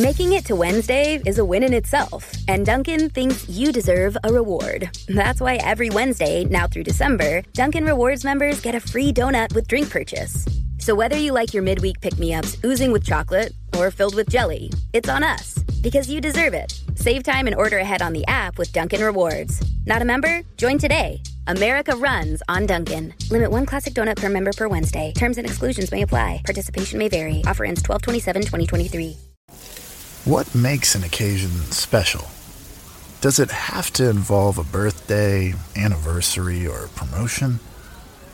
[0.00, 4.32] Making it to Wednesday is a win in itself, and Dunkin' thinks you deserve a
[4.32, 4.88] reward.
[5.08, 9.68] That's why every Wednesday, now through December, Dunkin' Rewards members get a free donut with
[9.68, 10.46] drink purchase.
[10.78, 15.10] So whether you like your midweek pick-me-ups oozing with chocolate or filled with jelly, it's
[15.10, 16.72] on us because you deserve it.
[16.94, 19.60] Save time and order ahead on the app with Dunkin' Rewards.
[19.84, 20.40] Not a member?
[20.56, 21.20] Join today.
[21.46, 23.12] America runs on Dunkin'.
[23.30, 25.12] Limit one classic donut per member per Wednesday.
[25.14, 26.40] Terms and exclusions may apply.
[26.46, 27.42] Participation may vary.
[27.46, 29.14] Offer ends 12/27/2023.
[30.26, 32.28] What makes an occasion special?
[33.22, 37.58] Does it have to involve a birthday, anniversary, or promotion?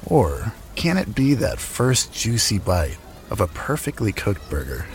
[0.05, 2.99] Or can it be that first juicy bite
[3.31, 4.87] of a perfectly cooked burger,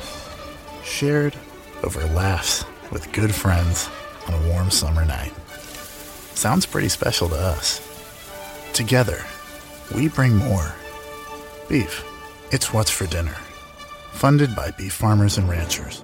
[0.83, 1.33] shared
[1.81, 3.89] over laughs with good friends
[4.27, 5.33] on a warm summer night?
[6.35, 7.79] Sounds pretty special to us.
[8.73, 9.23] Together,
[9.95, 10.75] we bring more.
[11.69, 12.03] Beef,
[12.51, 13.37] it's what's for dinner.
[14.11, 16.03] Funded by beef farmers and ranchers.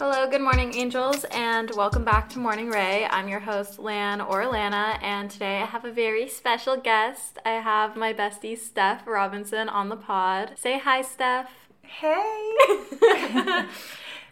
[0.00, 3.06] Hello, good morning, angels, and welcome back to Morning Rae.
[3.10, 7.36] I'm your host, Lan or Lana, and today I have a very special guest.
[7.44, 10.54] I have my bestie, Steph Robinson, on the pod.
[10.56, 11.50] Say hi, Steph.
[11.82, 12.56] Hey!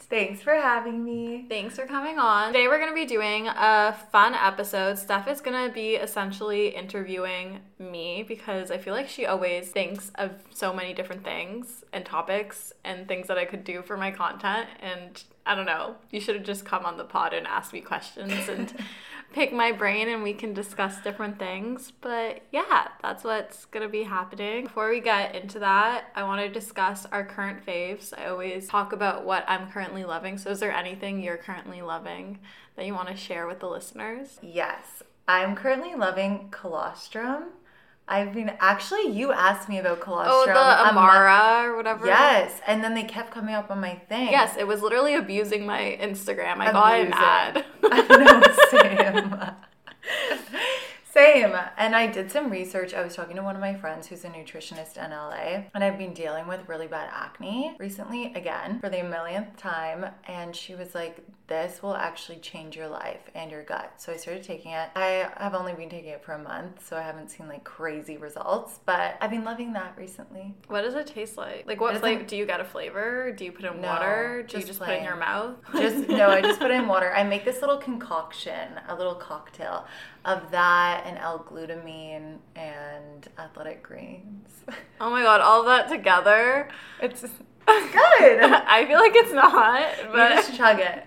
[0.08, 1.44] Thanks for having me.
[1.50, 2.46] Thanks for coming on.
[2.46, 4.98] Today we're going to be doing a fun episode.
[4.98, 10.10] Steph is going to be essentially interviewing me because I feel like she always thinks
[10.14, 14.10] of so many different things and topics and things that I could do for my
[14.10, 14.70] content.
[14.80, 17.80] And I don't know, you should have just come on the pod and asked me
[17.80, 18.72] questions and
[19.32, 21.90] pick my brain and we can discuss different things.
[22.02, 24.64] But yeah, that's what's gonna be happening.
[24.64, 28.12] Before we get into that, I want to discuss our current faves.
[28.16, 30.36] I always talk about what I'm currently loving.
[30.36, 32.40] So, is there anything you're currently loving
[32.76, 34.38] that you want to share with the listeners?
[34.42, 37.44] Yes, I'm currently loving colostrum.
[38.08, 39.12] I've been actually.
[39.12, 40.34] You asked me about colostrum.
[40.34, 42.06] Oh, the Armra or whatever.
[42.06, 44.30] Yes, and then they kept coming up on my thing.
[44.30, 46.58] Yes, it was literally abusing my Instagram.
[46.58, 47.64] I got an ad.
[47.84, 49.54] I know, same.
[51.18, 51.56] Same.
[51.76, 52.94] And I did some research.
[52.94, 55.98] I was talking to one of my friends who's a nutritionist in LA, and I've
[55.98, 60.06] been dealing with really bad acne recently, again, for the millionth time.
[60.28, 61.18] And she was like,
[61.48, 63.94] This will actually change your life and your gut.
[63.96, 64.90] So I started taking it.
[64.94, 68.16] I have only been taking it for a month, so I haven't seen like crazy
[68.16, 70.54] results, but I've been loving that recently.
[70.68, 71.64] What does it taste like?
[71.66, 72.22] Like, what flavor?
[72.22, 73.32] Do you get a flavor?
[73.32, 74.44] Do you put in No, water?
[74.46, 75.56] Do you just just put it in your mouth?
[75.72, 77.12] Just no, I just put it in water.
[77.12, 79.86] I make this little concoction, a little cocktail
[80.24, 84.50] of that and L-glutamine and athletic greens.
[85.00, 86.68] oh my god, all that together.
[87.00, 87.22] It's
[87.66, 88.40] good.
[88.42, 91.04] I feel like it's not, You but just chug it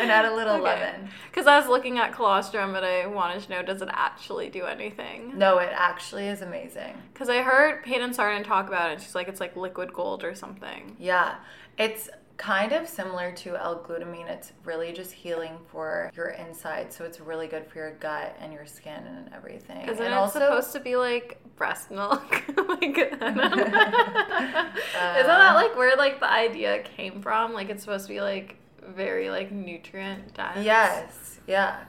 [0.00, 1.08] and add a little lemon.
[1.30, 4.64] Because I was looking at colostrum, but I wanted to know does it actually do
[4.64, 5.36] anything?
[5.36, 6.94] No, it actually is amazing.
[7.12, 9.00] Because I heard Peyton Sardin talk about it.
[9.00, 10.96] She's like, it's like liquid gold or something.
[10.98, 11.36] Yeah,
[11.78, 14.28] it's kind of similar to L-glutamine.
[14.28, 18.52] It's really just healing for your inside, so it's really good for your gut and
[18.52, 19.88] your skin and everything.
[19.88, 22.30] Isn't and it supposed to be like breast milk?
[22.48, 23.44] like, I don't know.
[23.52, 27.52] Isn't that um, like where like the idea came from?
[27.52, 30.64] Like it's supposed to be like very like nutrient dense.
[30.64, 31.84] Yes, yeah.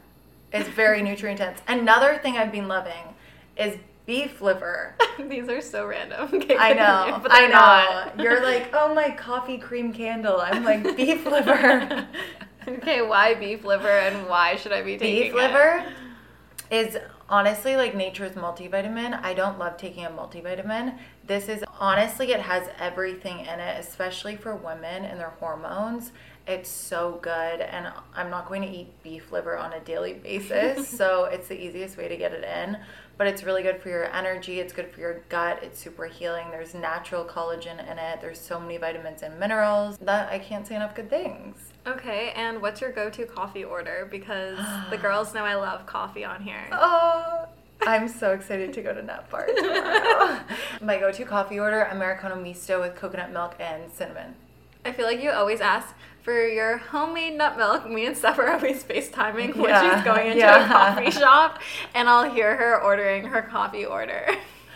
[0.54, 1.60] It's very nutrient dense.
[1.68, 3.16] Another thing I've been loving
[3.58, 4.96] is beef liver.
[5.20, 6.30] These are so random.
[6.46, 7.54] Okay, I know, but I know.
[7.54, 8.20] not.
[8.20, 10.40] You're like, oh my coffee cream candle.
[10.40, 12.08] I'm like beef liver.
[12.68, 15.36] okay, why beef liver and why should I be taking beef it?
[15.36, 15.86] liver
[16.72, 16.98] is
[17.30, 19.20] honestly like nature's multivitamin.
[19.24, 20.98] I don't love taking a multivitamin.
[21.26, 26.12] This is honestly, it has everything in it, especially for women and their hormones.
[26.48, 30.88] It's so good, and I'm not going to eat beef liver on a daily basis,
[30.88, 32.78] so it's the easiest way to get it in.
[33.18, 36.48] But it's really good for your energy, it's good for your gut, it's super healing.
[36.52, 40.76] There's natural collagen in it, there's so many vitamins and minerals that I can't say
[40.76, 41.72] enough good things.
[41.88, 44.08] Okay, and what's your go-to coffee order?
[44.12, 44.58] Because
[44.90, 46.68] the girls know I love coffee on here.
[46.72, 47.48] Oh,
[47.88, 50.42] I'm so excited to go to Nutbar tomorrow.
[50.82, 54.36] My go to coffee order Americano Misto with coconut milk and cinnamon.
[54.84, 55.96] I feel like you always ask
[56.26, 57.88] for your homemade nut milk.
[57.90, 60.66] Me and Steph are always FaceTiming when Yeah, she's going into yeah.
[60.66, 61.62] a coffee shop,
[61.94, 64.28] and I'll hear her ordering her coffee order.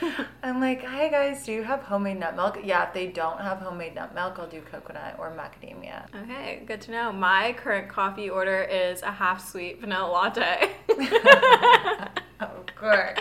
[0.44, 2.60] I'm like, hi guys, do you have homemade nut milk?
[2.63, 6.06] Yeah, if they don't have homemade nut milk, I'll do coconut or macadamia.
[6.24, 7.12] okay, good to know.
[7.12, 10.69] My current coffee order is a half sweet vanilla latte.
[12.40, 13.19] Of course.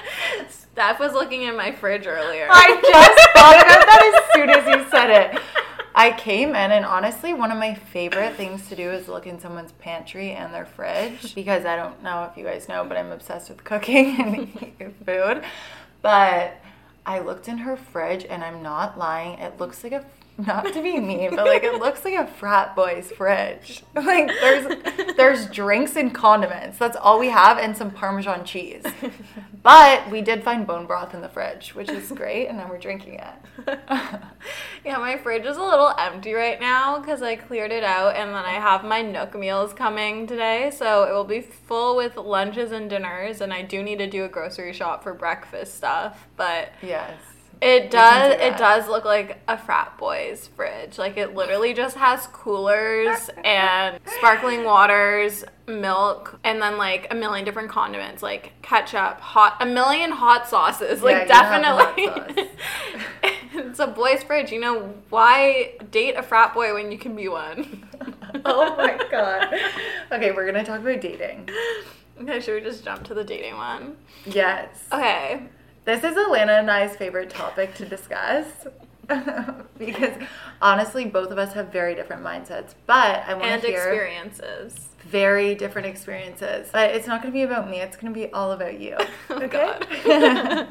[0.48, 2.46] Steph was looking in my fridge earlier.
[2.48, 5.40] I just thought about that as soon as you said it.
[5.98, 9.40] I came in, and honestly, one of my favorite things to do is look in
[9.40, 13.10] someone's pantry and their fridge because I don't know if you guys know, but I'm
[13.10, 14.20] obsessed with cooking
[14.80, 15.42] and food.
[16.00, 16.60] But
[17.04, 19.40] I looked in her fridge and I'm not lying.
[19.40, 20.04] It looks like a
[20.38, 23.82] not to be mean, but like it looks like a frat boy's fridge.
[23.94, 26.78] Like there's there's drinks and condiments.
[26.78, 28.84] That's all we have and some parmesan cheese.
[29.60, 32.78] But we did find bone broth in the fridge, which is great, and now we're
[32.78, 33.78] drinking it.
[34.84, 38.30] yeah, my fridge is a little empty right now because I cleared it out, and
[38.30, 42.72] then I have my Nook meals coming today, so it will be full with lunches
[42.72, 43.40] and dinners.
[43.40, 47.18] And I do need to do a grocery shop for breakfast stuff, but Yes.
[47.60, 48.36] It does.
[48.36, 50.98] do It does look like a frat boy's fridge.
[50.98, 57.44] Like it literally just has coolers and sparkling waters, milk, and then like a million
[57.44, 61.02] different condiments, like ketchup, hot, a million hot sauces.
[61.02, 62.50] Like Yeah, you have hot definitely.
[63.54, 64.52] it's a boy's fridge.
[64.52, 67.84] You know why date a frat boy when you can be one?
[68.44, 69.52] Oh my god.
[70.12, 71.48] Okay, we're gonna talk about dating.
[72.20, 73.96] okay, should we just jump to the dating one?
[74.26, 74.84] Yes.
[74.92, 75.48] Okay.
[75.88, 78.44] This is Allana and I's favorite topic to discuss.
[79.78, 80.12] because
[80.60, 82.74] honestly, both of us have very different mindsets.
[82.84, 84.88] But I want And to hear experiences.
[85.06, 86.68] very different experiences.
[86.74, 87.80] But it's not going to be about me.
[87.80, 88.98] It's going to be all about you.
[89.30, 90.68] Oh, Okay.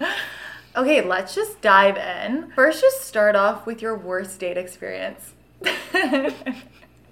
[0.76, 2.50] okay, let's just dive in.
[2.52, 5.34] First, just start off with your worst date experience.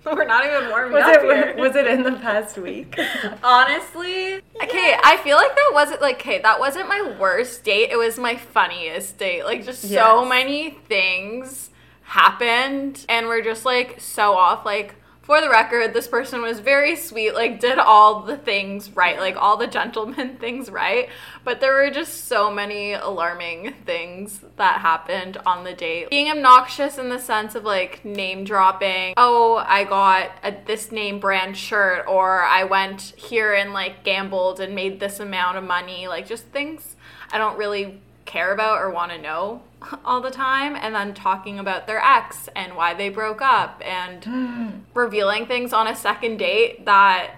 [0.12, 1.56] We're not even warming was up it here.
[1.58, 2.98] was it in the past week?
[3.42, 7.90] Honestly, okay, I feel like that wasn't like okay, that wasn't my worst date.
[7.90, 9.44] It was my funniest date.
[9.44, 11.70] Like just so many things
[12.02, 16.96] happened and we're just like so off like for the record, this person was very
[16.96, 21.08] sweet, like did all the things right, like all the gentleman things right,
[21.44, 26.10] but there were just so many alarming things that happened on the date.
[26.10, 29.14] Being obnoxious in the sense of like name dropping.
[29.16, 34.60] Oh, I got a, this name brand shirt or I went here and like gambled
[34.60, 36.96] and made this amount of money, like just things
[37.32, 39.62] I don't really care about or want to know
[40.04, 44.84] all the time and then talking about their ex and why they broke up and
[44.94, 47.36] revealing things on a second date that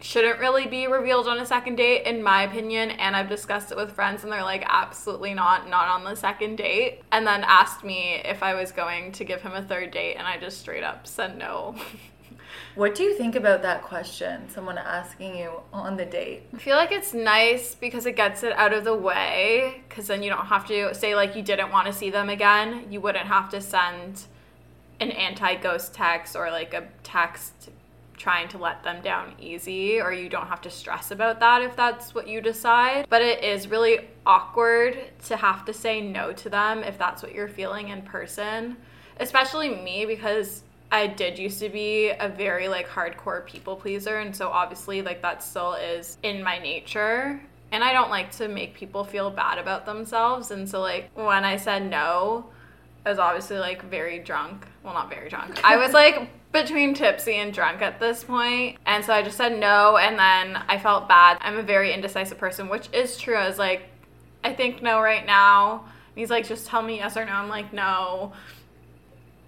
[0.00, 3.76] shouldn't really be revealed on a second date in my opinion and I've discussed it
[3.76, 7.84] with friends and they're like absolutely not not on the second date and then asked
[7.84, 10.82] me if I was going to give him a third date and I just straight
[10.82, 11.76] up said no.
[12.74, 14.48] What do you think about that question?
[14.48, 16.44] Someone asking you on the date.
[16.54, 20.22] I feel like it's nice because it gets it out of the way because then
[20.22, 22.86] you don't have to say like you didn't want to see them again.
[22.90, 24.22] You wouldn't have to send
[25.00, 27.70] an anti-ghost text or like a text
[28.16, 31.76] trying to let them down easy or you don't have to stress about that if
[31.76, 33.04] that's what you decide.
[33.10, 34.96] But it is really awkward
[35.26, 38.78] to have to say no to them if that's what you're feeling in person.
[39.20, 40.62] Especially me because
[40.92, 45.22] I did used to be a very like hardcore people pleaser and so obviously like
[45.22, 47.40] that still is in my nature
[47.72, 51.44] and I don't like to make people feel bad about themselves and so like when
[51.44, 52.46] I said no
[53.04, 54.66] I was obviously like very drunk.
[54.82, 55.62] Well, not very drunk.
[55.64, 58.78] I was like between tipsy and drunk at this point.
[58.86, 59.96] And so I just said no.
[59.96, 61.38] And then I felt bad.
[61.40, 63.34] I'm a very indecisive person, which is true.
[63.34, 63.88] I was like,
[64.44, 65.80] I think no right now.
[65.80, 67.32] And he's like, just tell me yes or no.
[67.32, 68.32] I'm like, no.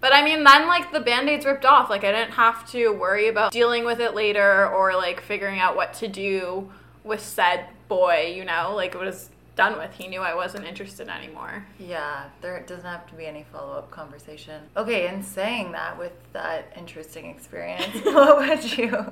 [0.05, 1.89] But I mean, then like the band aids ripped off.
[1.89, 5.75] Like, I didn't have to worry about dealing with it later or like figuring out
[5.75, 6.71] what to do
[7.03, 8.73] with said boy, you know?
[8.75, 9.91] Like, it was done with.
[9.95, 11.65] He knew I wasn't interested anymore.
[11.79, 14.61] Yeah, there doesn't have to be any follow up conversation.
[14.77, 19.11] Okay, and saying that with that interesting experience, what would you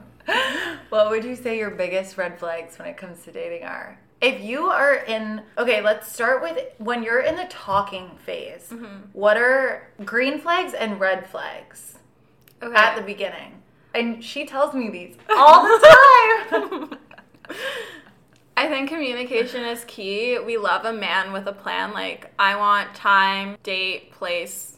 [0.90, 3.98] what would you say your biggest red flags when it comes to dating are?
[4.24, 8.70] If you are in okay, let's start with when you're in the talking phase.
[8.72, 9.10] Mm-hmm.
[9.12, 11.98] What are green flags and red flags
[12.62, 12.74] Okay.
[12.74, 13.62] at the beginning?
[13.94, 16.98] And she tells me these all the time.
[18.56, 20.40] I think communication is key.
[20.40, 21.92] We love a man with a plan.
[21.92, 24.78] Like, I want time, date, place,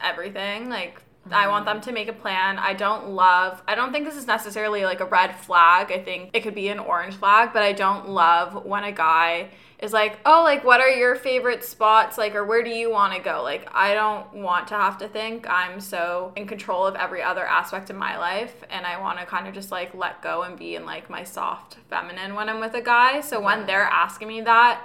[0.00, 0.68] everything.
[0.68, 2.58] Like, I want them to make a plan.
[2.58, 5.92] I don't love, I don't think this is necessarily like a red flag.
[5.92, 9.50] I think it could be an orange flag, but I don't love when a guy
[9.78, 12.16] is like, oh, like, what are your favorite spots?
[12.16, 13.42] Like, or where do you want to go?
[13.42, 15.48] Like, I don't want to have to think.
[15.48, 18.62] I'm so in control of every other aspect of my life.
[18.70, 21.24] And I want to kind of just like let go and be in like my
[21.24, 23.20] soft feminine when I'm with a guy.
[23.20, 24.80] So when they're asking me that,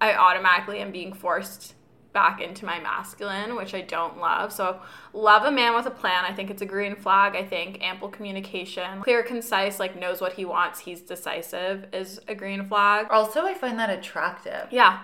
[0.00, 1.74] I automatically am being forced
[2.12, 4.52] back into my masculine, which I don't love.
[4.52, 4.80] So,
[5.12, 6.24] love a man with a plan.
[6.24, 7.34] I think it's a green flag.
[7.34, 12.34] I think ample communication, clear, concise, like knows what he wants, he's decisive is a
[12.34, 13.06] green flag.
[13.10, 14.68] also, I find that attractive.
[14.70, 15.00] Yeah.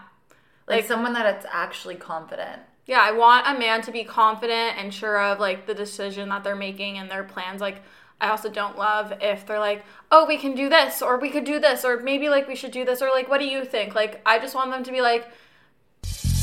[0.66, 2.60] Like Like, someone that's actually confident.
[2.86, 6.44] yeah, I want a man to be confident and sure of like the decision that
[6.44, 7.60] they're making and their plans.
[7.62, 7.82] Like,
[8.20, 11.44] I also don't love if they're like, oh, we can do this, or we could
[11.44, 13.94] do this, or maybe like we should do this, or like, what do you think?
[13.94, 15.28] Like, I just want them to be like,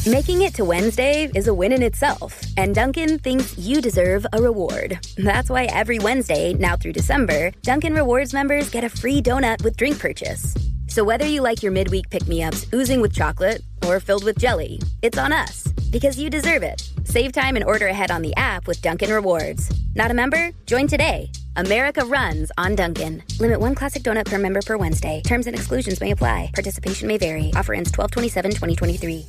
[0.07, 4.39] Making it to Wednesday is a win in itself, and Dunkin' thinks you deserve a
[4.39, 4.99] reward.
[5.17, 9.77] That's why every Wednesday, now through December, Dunkin' Rewards members get a free donut with
[9.77, 10.53] drink purchase.
[10.85, 14.37] So whether you like your midweek pick me ups oozing with chocolate or filled with
[14.37, 16.87] jelly, it's on us because you deserve it.
[17.05, 19.71] Save time and order ahead on the app with Dunkin' Rewards.
[19.95, 20.51] Not a member?
[20.67, 21.31] Join today.
[21.55, 23.23] America runs on Dunkin'.
[23.39, 25.23] Limit one classic donut per member per Wednesday.
[25.25, 26.51] Terms and exclusions may apply.
[26.53, 27.51] Participation may vary.
[27.55, 29.25] Offer ends 12 2023.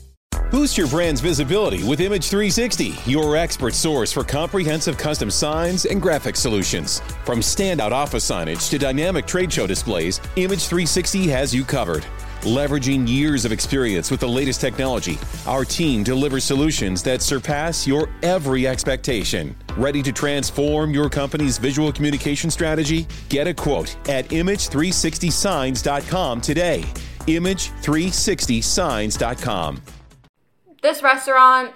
[0.50, 6.00] Boost your brand's visibility with Image 360, your expert source for comprehensive custom signs and
[6.00, 7.00] graphic solutions.
[7.24, 12.06] From standout office signage to dynamic trade show displays, Image 360 has you covered.
[12.42, 18.08] Leveraging years of experience with the latest technology, our team delivers solutions that surpass your
[18.22, 19.56] every expectation.
[19.76, 23.06] Ready to transform your company's visual communication strategy?
[23.30, 26.84] Get a quote at image360signs.com today.
[27.26, 29.82] Image360signs.com.
[30.86, 31.72] This restaurant,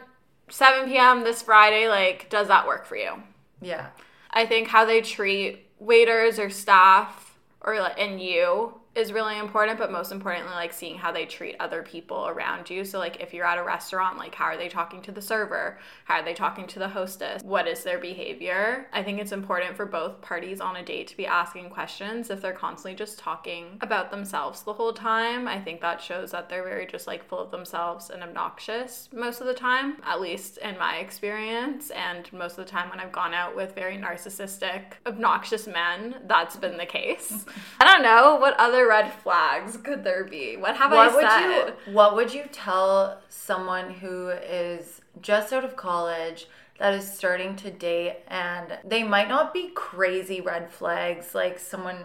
[0.51, 1.25] 7 p.m.
[1.25, 3.25] this Friday, like, does that work for you?
[3.61, 3.89] Yeah.
[4.31, 9.93] I think how they treat waiters or staff or and you is really important, but
[9.93, 12.85] most importantly, like seeing how they treat other people around you.
[12.85, 15.79] So, like, if you're at a restaurant, like, how are they talking to the server?
[16.05, 17.43] How are they talking to the hostess?
[17.45, 18.89] What is their behavior?
[18.93, 22.31] I think it's important for both parties on a date to be asking questions.
[22.31, 26.49] If they're constantly just talking about themselves the whole time, I think that shows that
[26.49, 30.59] they're very just like full of themselves and obnoxious most of the time, at least
[30.59, 31.91] in my experience.
[31.91, 36.57] And most of the time, when I've gone out with very narcissistic, obnoxious men, that's
[36.57, 37.47] been the case.
[37.81, 40.57] I don't know what other red flags could there be?
[40.57, 41.75] What have what I would said?
[41.87, 46.41] you what would you tell someone who is just out of college
[46.79, 51.99] that is starting to date and they might not be crazy red flags like someone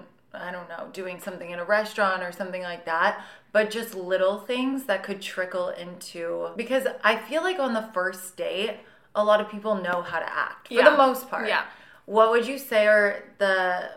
[0.48, 3.24] I don't know, doing something in a restaurant or something like that,
[3.54, 8.36] but just little things that could trickle into because I feel like on the first
[8.36, 8.76] date,
[9.16, 10.90] a lot of people know how to act for Yeah.
[10.90, 11.48] the most part.
[11.48, 11.64] Yeah.
[12.06, 13.92] What would you say are the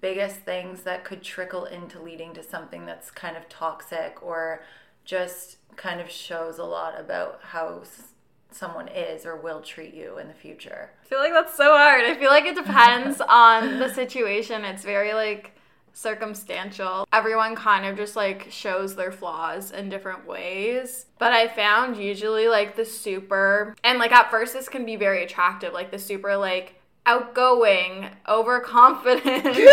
[0.00, 4.62] biggest things that could trickle into leading to something that's kind of toxic or
[5.04, 8.08] just kind of shows a lot about how s-
[8.50, 10.90] someone is or will treat you in the future?
[11.02, 12.04] I feel like that's so hard.
[12.04, 14.64] I feel like it depends on the situation.
[14.64, 15.52] It's very like
[15.92, 17.06] circumstantial.
[17.12, 21.06] Everyone kind of just like shows their flaws in different ways.
[21.18, 25.22] But I found usually like the super and like at first this can be very
[25.24, 26.79] attractive, like the super like
[27.10, 29.56] outgoing, overconfident.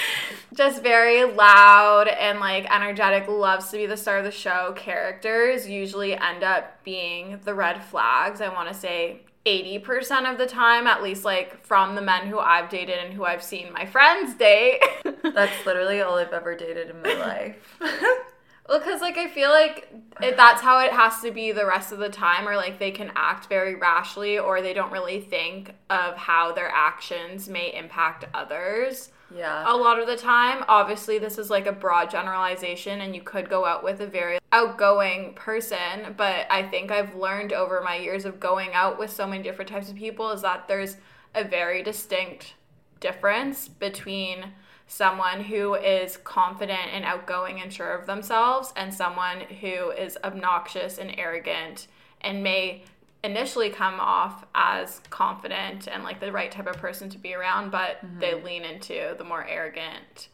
[0.54, 5.68] just very loud and like energetic, loves to be the star of the show characters
[5.68, 8.40] usually end up being the red flags.
[8.40, 12.38] I want to say 80% of the time, at least like from the men who
[12.38, 14.80] I've dated and who I've seen my friends date.
[15.22, 17.76] That's literally all I've ever dated in my life.
[18.68, 19.88] Well, because like I feel like
[20.20, 22.90] it, that's how it has to be the rest of the time, or like they
[22.90, 28.24] can act very rashly, or they don't really think of how their actions may impact
[28.34, 29.10] others.
[29.34, 29.64] Yeah.
[29.66, 33.48] A lot of the time, obviously, this is like a broad generalization, and you could
[33.48, 38.24] go out with a very outgoing person, but I think I've learned over my years
[38.24, 40.96] of going out with so many different types of people is that there's
[41.34, 42.54] a very distinct
[43.00, 44.52] difference between
[44.86, 50.98] someone who is confident and outgoing and sure of themselves and someone who is obnoxious
[50.98, 51.88] and arrogant
[52.20, 52.84] and may
[53.24, 57.70] initially come off as confident and like the right type of person to be around
[57.70, 58.20] but mm-hmm.
[58.20, 60.28] they lean into the more arrogant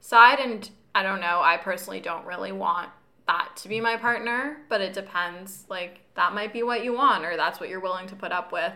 [0.00, 2.90] side and I don't know I personally don't really want
[3.26, 7.24] that to be my partner but it depends like that might be what you want
[7.24, 8.74] or that's what you're willing to put up with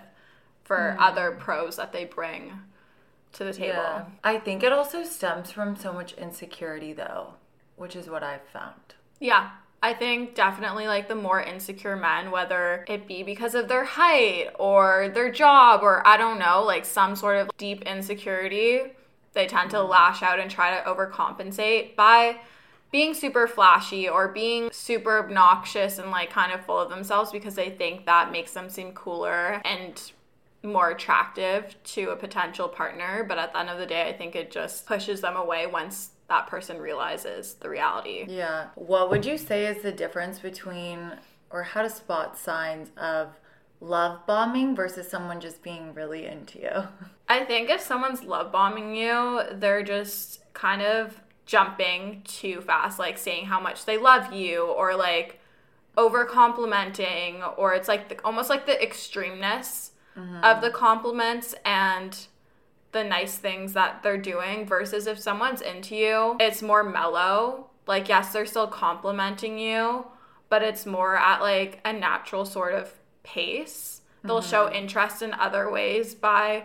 [0.65, 1.03] for mm-hmm.
[1.03, 2.53] other pros that they bring
[3.33, 3.75] to the table.
[3.75, 4.05] Yeah.
[4.25, 7.35] I think it also stems from so much insecurity, though,
[7.77, 8.95] which is what I've found.
[9.21, 9.51] Yeah.
[9.81, 14.49] I think definitely like the more insecure men, whether it be because of their height
[14.59, 18.81] or their job or I don't know, like some sort of deep insecurity,
[19.35, 19.91] they tend to mm-hmm.
[19.91, 22.41] lash out and try to overcompensate by
[22.91, 27.55] being super flashy or being super obnoxious and like kind of full of themselves because
[27.55, 30.11] they think that makes them seem cooler and
[30.63, 33.25] more attractive to a potential partner.
[33.27, 36.11] But at the end of the day, I think it just pushes them away once
[36.29, 38.27] that person realizes the reality.
[38.29, 38.69] Yeah.
[38.75, 41.13] What would you say is the difference between,
[41.51, 43.29] or how to spot signs of
[43.81, 46.83] love bombing versus someone just being really into you?
[47.29, 53.17] I think if someone's love bombing you, they're just kind of jumping too fast, like
[53.17, 55.41] saying how much they love you or like
[55.97, 59.91] over complimenting, or it's like the, almost like the extremeness
[60.43, 62.27] of the compliments and
[62.93, 67.67] the nice things that they're doing versus if someone's into you, it's more mellow.
[67.87, 70.07] Like, yes, they're still complimenting you,
[70.49, 74.03] but it's more at like a natural sort of pace.
[74.25, 76.65] They'll show interest in other ways by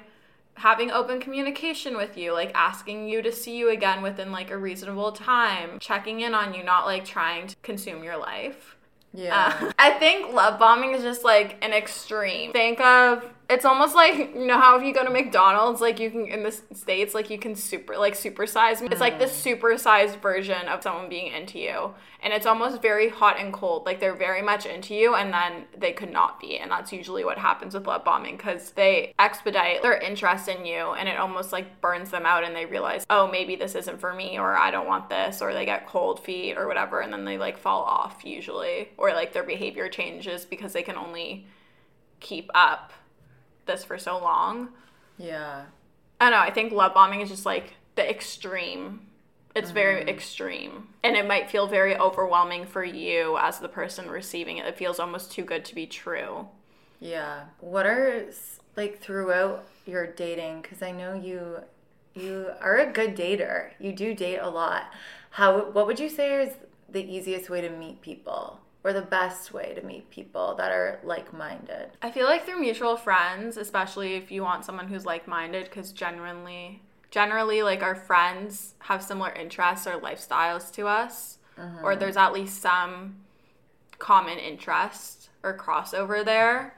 [0.56, 4.58] having open communication with you, like asking you to see you again within like a
[4.58, 8.76] reasonable time, checking in on you, not like trying to consume your life.
[9.14, 9.56] Yeah.
[9.62, 12.52] Uh, I think love bombing is just like an extreme.
[12.52, 16.10] Think of it's almost like you know how if you go to McDonald's, like you
[16.10, 18.82] can in the states, like you can super like supersize.
[18.92, 19.60] It's like the mm.
[19.60, 23.86] supersized version of someone being into you, and it's almost very hot and cold.
[23.86, 27.24] Like they're very much into you, and then they could not be, and that's usually
[27.24, 31.52] what happens with love bombing because they expedite their interest in you, and it almost
[31.52, 34.72] like burns them out, and they realize, oh, maybe this isn't for me, or I
[34.72, 37.84] don't want this, or they get cold feet or whatever, and then they like fall
[37.84, 41.46] off usually, or like their behavior changes because they can only
[42.20, 42.94] keep up
[43.66, 44.70] this for so long.
[45.18, 45.66] yeah.
[46.22, 46.46] I don't know.
[46.46, 49.02] I think love bombing is just like the extreme.
[49.56, 50.10] It's very mm-hmm.
[50.10, 50.88] extreme.
[51.04, 54.66] And it might feel very overwhelming for you as the person receiving it.
[54.66, 56.48] It feels almost too good to be true.
[57.00, 57.46] Yeah.
[57.60, 58.26] What are
[58.78, 61.64] like throughout your dating cuz I know you
[62.16, 63.72] you are a good dater.
[63.80, 64.92] You do date a lot.
[65.32, 66.56] How what would you say is
[66.88, 71.00] the easiest way to meet people or the best way to meet people that are
[71.04, 71.92] like-minded?
[72.02, 76.82] I feel like through mutual friends, especially if you want someone who's like-minded cuz generally
[77.12, 82.00] generally like our friends have similar interests or lifestyles to us or mm-hmm.
[82.00, 83.16] there's at least some
[84.00, 86.76] common interest or crossover there.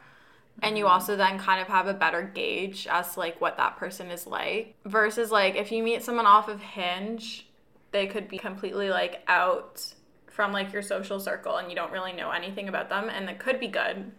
[0.61, 0.93] And you mm-hmm.
[0.93, 4.25] also then kind of have a better gauge as to like what that person is
[4.25, 4.75] like.
[4.85, 7.47] Versus like if you meet someone off of Hinge,
[7.91, 9.93] they could be completely like out
[10.35, 13.39] from like your social circle and you don't really know anything about them and it
[13.39, 14.11] could be good.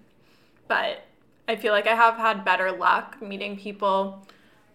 [0.67, 1.05] But
[1.47, 4.27] I feel like I have had better luck meeting people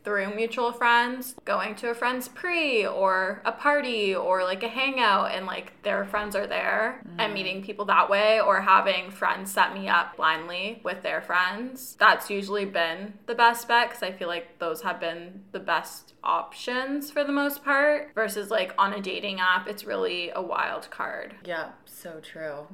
[0.04, 5.32] through mutual friends, going to a friend's pre or a party or like a hangout
[5.32, 7.34] and like their friends are there and mm.
[7.34, 11.96] meeting people that way or having friends set me up blindly with their friends.
[12.00, 16.14] That's usually been the best bet because I feel like those have been the best
[16.24, 20.90] options for the most part versus like on a dating app, it's really a wild
[20.90, 21.36] card.
[21.46, 22.68] Yeah, so true.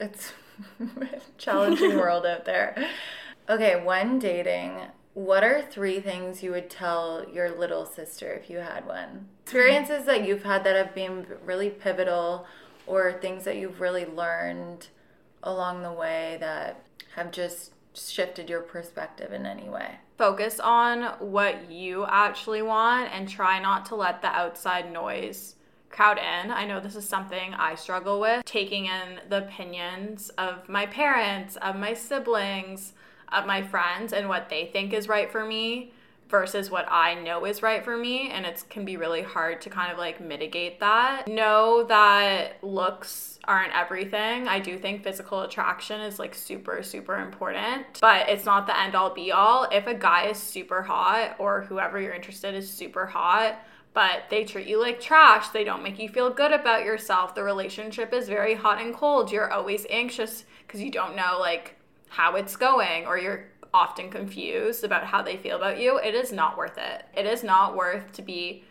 [0.00, 0.32] It's
[0.80, 2.88] a challenging world out there.
[3.48, 4.80] Okay, when dating,
[5.16, 9.28] what are three things you would tell your little sister if you had one?
[9.44, 12.46] Experiences that you've had that have been really pivotal
[12.86, 14.88] or things that you've really learned
[15.42, 19.96] along the way that have just shifted your perspective in any way?
[20.16, 25.56] focus on what you actually want and try not to let the outside noise
[25.90, 26.50] crowd in.
[26.50, 31.56] I know this is something I struggle with, taking in the opinions of my parents,
[31.56, 32.92] of my siblings,
[33.32, 35.92] of my friends and what they think is right for me
[36.28, 39.70] versus what I know is right for me and it can be really hard to
[39.70, 41.28] kind of like mitigate that.
[41.28, 44.48] Know that looks aren't everything.
[44.48, 48.94] I do think physical attraction is like super super important, but it's not the end
[48.94, 49.68] all be all.
[49.70, 53.60] If a guy is super hot or whoever you're interested is super hot,
[53.94, 55.48] but they treat you like trash.
[55.48, 57.34] They don't make you feel good about yourself.
[57.34, 59.30] The relationship is very hot and cold.
[59.30, 61.75] You're always anxious because you don't know like
[62.16, 65.98] how it's going or you're often confused about how they feel about you.
[65.98, 67.04] It is not worth it.
[67.14, 68.64] It is not worth to be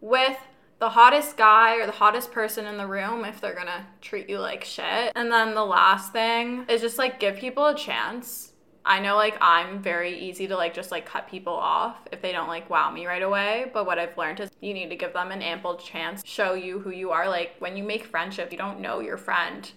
[0.00, 0.38] with
[0.78, 4.38] the hottest guy or the hottest person in the room if they're gonna treat you
[4.38, 5.10] like shit.
[5.16, 8.52] And then the last thing is just like give people a chance.
[8.84, 12.30] I know like I'm very easy to like just like cut people off if they
[12.30, 13.68] don't like wow me right away.
[13.74, 16.78] But what I've learned is you need to give them an ample chance, show you
[16.78, 17.28] who you are.
[17.28, 19.68] Like when you make friendship, you don't know your friend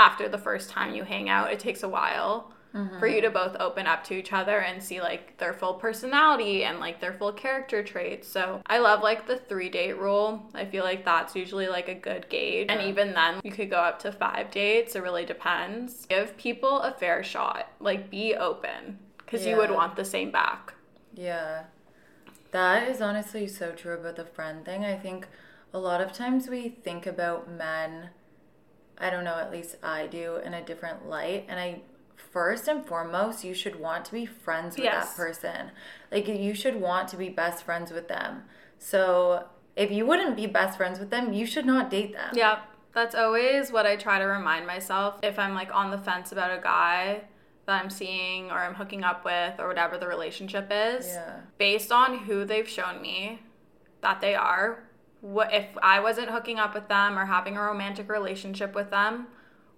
[0.00, 1.52] after the first time you hang out.
[1.52, 3.06] It takes a while for mm-hmm.
[3.06, 6.78] you to both open up to each other and see like their full personality and
[6.78, 8.28] like their full character traits.
[8.28, 10.42] So I love like the three date rule.
[10.54, 12.66] I feel like that's usually like a good gauge.
[12.68, 14.94] And even then, you could go up to five dates.
[14.94, 16.06] It really depends.
[16.06, 17.72] Give people a fair shot.
[17.80, 20.74] Like be open because you would want the same back.
[21.14, 21.64] Yeah.
[22.50, 24.84] That is honestly so true about the friend thing.
[24.84, 25.26] I think
[25.72, 28.10] a lot of times we think about men,
[28.98, 31.46] I don't know, at least I do, in a different light.
[31.48, 31.80] And I,
[32.16, 35.08] first and foremost, you should want to be friends with Yes.
[35.10, 35.70] that person.
[36.10, 38.44] Like, you should want to be best friends with them.
[38.78, 39.44] So,
[39.76, 42.30] if you wouldn't be best friends with them, you should not date them.
[42.34, 42.60] Yeah.
[42.94, 46.50] That's always what I try to remind myself if I'm like on the fence about
[46.50, 47.22] a guy
[47.66, 51.06] that I'm seeing or I'm hooking up with or whatever the relationship is.
[51.06, 51.36] Yeah.
[51.58, 53.40] Based on who they've shown me
[54.00, 54.82] that they are,
[55.20, 59.26] what if I wasn't hooking up with them or having a romantic relationship with them,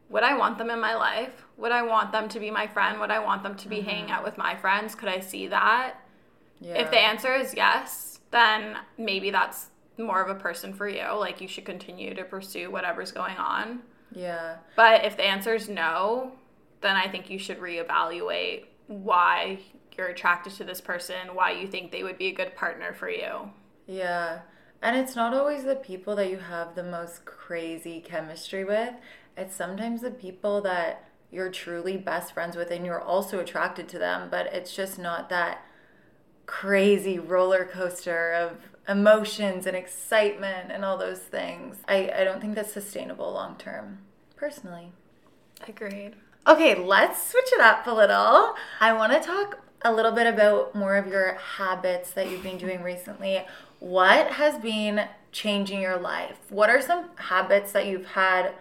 [0.08, 1.44] would I want them in my life?
[1.56, 3.00] Would I want them to be my friend?
[3.00, 3.88] Would I want them to be mm-hmm.
[3.88, 4.94] hanging out with my friends?
[4.94, 5.94] Could I see that?
[6.60, 6.74] Yeah.
[6.74, 11.06] If the answer is yes, then maybe that's more of a person for you.
[11.14, 13.82] Like you should continue to pursue whatever's going on.
[14.12, 14.56] Yeah.
[14.76, 16.32] But if the answer is no,
[16.80, 19.60] then I think you should reevaluate why
[19.96, 23.08] you're attracted to this person, why you think they would be a good partner for
[23.08, 23.50] you.
[23.86, 24.40] Yeah.
[24.82, 28.94] And it's not always the people that you have the most crazy chemistry with.
[29.36, 33.98] It's sometimes the people that you're truly best friends with and you're also attracted to
[33.98, 35.64] them, but it's just not that
[36.46, 38.56] crazy roller coaster of
[38.88, 41.76] emotions and excitement and all those things.
[41.86, 43.98] I, I don't think that's sustainable long term,
[44.36, 44.92] personally.
[45.68, 46.14] Agreed.
[46.46, 48.54] Okay, let's switch it up a little.
[48.80, 52.58] I want to talk a little bit about more of your habits that you've been
[52.58, 53.44] doing recently.
[53.80, 56.36] What has been changing your life?
[56.50, 58.52] What are some habits that you've had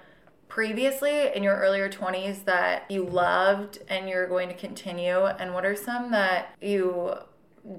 [0.47, 5.25] previously in your earlier 20s that you loved and you're going to continue?
[5.25, 7.15] And what are some that you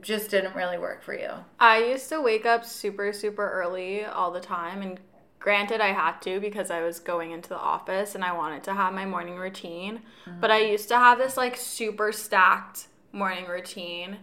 [0.03, 1.31] just didn't really work for you?
[1.59, 4.83] I used to wake up super, super early all the time.
[4.83, 5.00] And
[5.38, 8.74] granted, I had to because I was going into the office and I wanted to
[8.74, 10.03] have my morning routine.
[10.26, 10.40] Mm-hmm.
[10.40, 14.18] But I used to have this like super stacked morning routine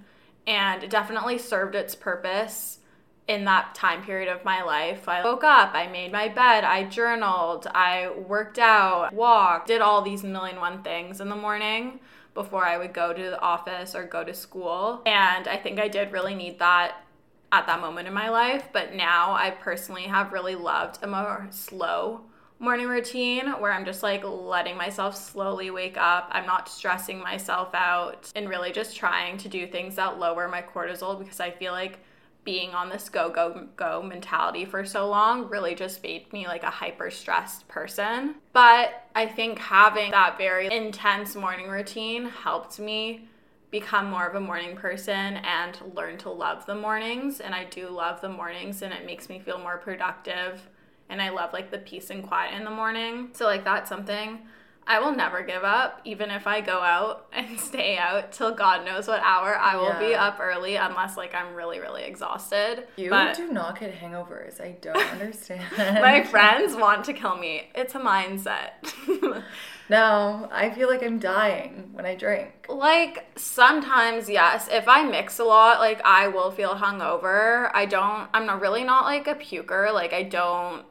[0.46, 2.80] and it definitely served its purpose
[3.28, 5.08] in that time period of my life.
[5.08, 10.02] I woke up, I made my bed, I journaled, I worked out, walked, did all
[10.02, 12.00] these million one things in the morning
[12.34, 15.02] before I would go to the office or go to school.
[15.06, 17.04] And I think I did really need that
[17.52, 18.70] at that moment in my life.
[18.72, 22.22] But now I personally have really loved a more slow
[22.60, 26.30] morning routine where I'm just like letting myself slowly wake up.
[26.32, 30.62] I'm not stressing myself out and really just trying to do things that lower my
[30.62, 32.00] cortisol because I feel like
[32.48, 36.64] being on this go go go mentality for so long really just made me like
[36.64, 38.36] a hyper stressed person.
[38.54, 43.28] But i think having that very intense morning routine helped me
[43.70, 47.42] become more of a morning person and learn to love the mornings.
[47.42, 50.70] And i do love the mornings and it makes me feel more productive.
[51.10, 53.32] And i love like the peace and quiet in the morning.
[53.34, 54.40] So like that's something
[54.88, 58.86] I will never give up, even if I go out and stay out till God
[58.86, 59.58] knows what hour.
[59.58, 60.00] I will yeah.
[60.00, 62.88] be up early unless like I'm really, really exhausted.
[62.96, 64.62] You but do not get hangovers.
[64.62, 65.66] I don't understand.
[65.78, 67.70] my friends want to kill me.
[67.76, 68.72] It's a mindset.
[69.90, 72.66] no, I feel like I'm dying when I drink.
[72.70, 74.70] Like sometimes, yes.
[74.72, 77.70] If I mix a lot, like I will feel hungover.
[77.74, 78.30] I don't.
[78.34, 79.94] I'm not really not like a puker.
[79.94, 80.86] Like I don't.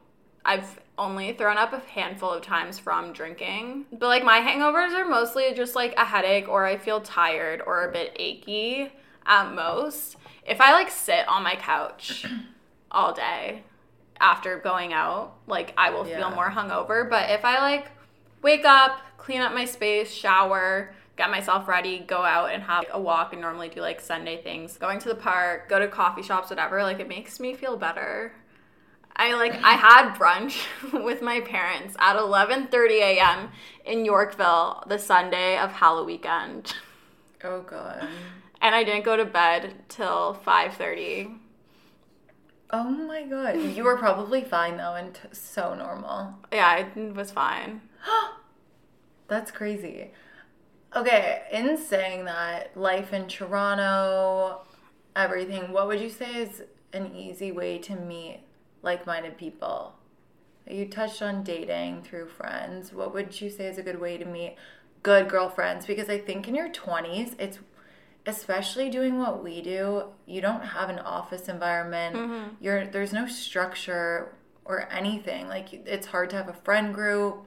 [0.44, 3.86] I've only thrown up a handful of times from drinking.
[3.92, 7.88] But like my hangovers are mostly just like a headache or I feel tired or
[7.88, 8.92] a bit achy
[9.26, 10.16] at most.
[10.46, 12.26] If I like sit on my couch
[12.90, 13.62] all day
[14.20, 16.18] after going out, like I will yeah.
[16.18, 17.08] feel more hungover.
[17.08, 17.90] But if I like
[18.42, 23.00] wake up, clean up my space, shower, get myself ready, go out and have a
[23.00, 26.50] walk and normally do like Sunday things, going to the park, go to coffee shops,
[26.50, 28.32] whatever, like it makes me feel better.
[29.16, 30.66] I like I had brunch
[31.04, 33.50] with my parents at 11:30 a.m.
[33.84, 36.74] in Yorkville the Sunday of Halloween weekend.
[37.42, 38.06] Oh god.
[38.60, 41.38] And I didn't go to bed till 5:30.
[42.70, 43.56] Oh my god.
[43.56, 46.34] You were probably fine though and t- so normal.
[46.52, 47.80] Yeah, it was fine.
[49.28, 50.12] That's crazy.
[50.94, 54.62] Okay, in saying that, life in Toronto,
[55.14, 58.45] everything, what would you say is an easy way to meet
[58.86, 59.92] like minded people.
[60.66, 62.92] You touched on dating through friends.
[62.92, 64.56] What would you say is a good way to meet
[65.02, 65.84] good girlfriends?
[65.84, 67.58] Because I think in your 20s, it's
[68.26, 72.16] especially doing what we do, you don't have an office environment.
[72.16, 72.48] Mm-hmm.
[72.60, 75.46] You're there's no structure or anything.
[75.48, 77.46] Like it's hard to have a friend group.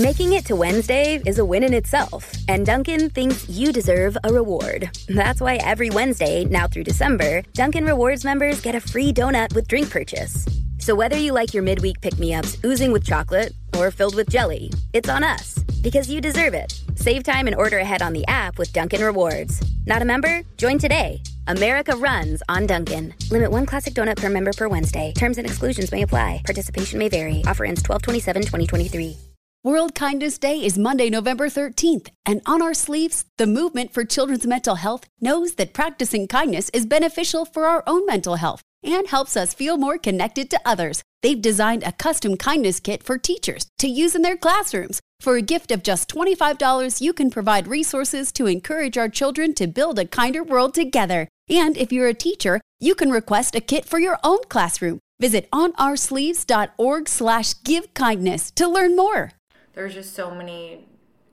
[0.00, 4.32] Making it to Wednesday is a win in itself, and Dunkin' thinks you deserve a
[4.32, 4.88] reward.
[5.08, 9.68] That's why every Wednesday, now through December, Dunkin' Rewards members get a free donut with
[9.68, 10.46] drink purchase.
[10.78, 15.10] So whether you like your midweek pick-me-ups oozing with chocolate or filled with jelly, it's
[15.10, 16.72] on us because you deserve it.
[16.94, 19.60] Save time and order ahead on the app with Dunkin' Rewards.
[19.84, 20.40] Not a member?
[20.56, 21.20] Join today.
[21.46, 23.12] America runs on Dunkin'.
[23.30, 25.12] Limit one classic donut per member per Wednesday.
[25.14, 26.40] Terms and exclusions may apply.
[26.46, 27.42] Participation may vary.
[27.46, 29.14] Offer ends 12/27/2023.
[29.62, 34.46] World Kindness Day is Monday, November 13th, and on our sleeves, the Movement for Children's
[34.46, 39.36] Mental Health knows that practicing kindness is beneficial for our own mental health and helps
[39.36, 41.02] us feel more connected to others.
[41.20, 44.98] They've designed a custom kindness kit for teachers to use in their classrooms.
[45.20, 49.66] For a gift of just $25, you can provide resources to encourage our children to
[49.66, 51.28] build a kinder world together.
[51.50, 55.00] And if you're a teacher, you can request a kit for your own classroom.
[55.20, 59.32] Visit onoursleeves.org slash givekindness to learn more.
[59.74, 60.86] There's just so many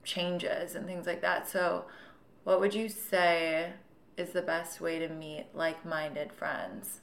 [0.04, 1.50] changes and things like that.
[1.50, 1.86] So
[2.44, 3.74] what would you say
[4.16, 7.02] is the best way to meet like-minded friends?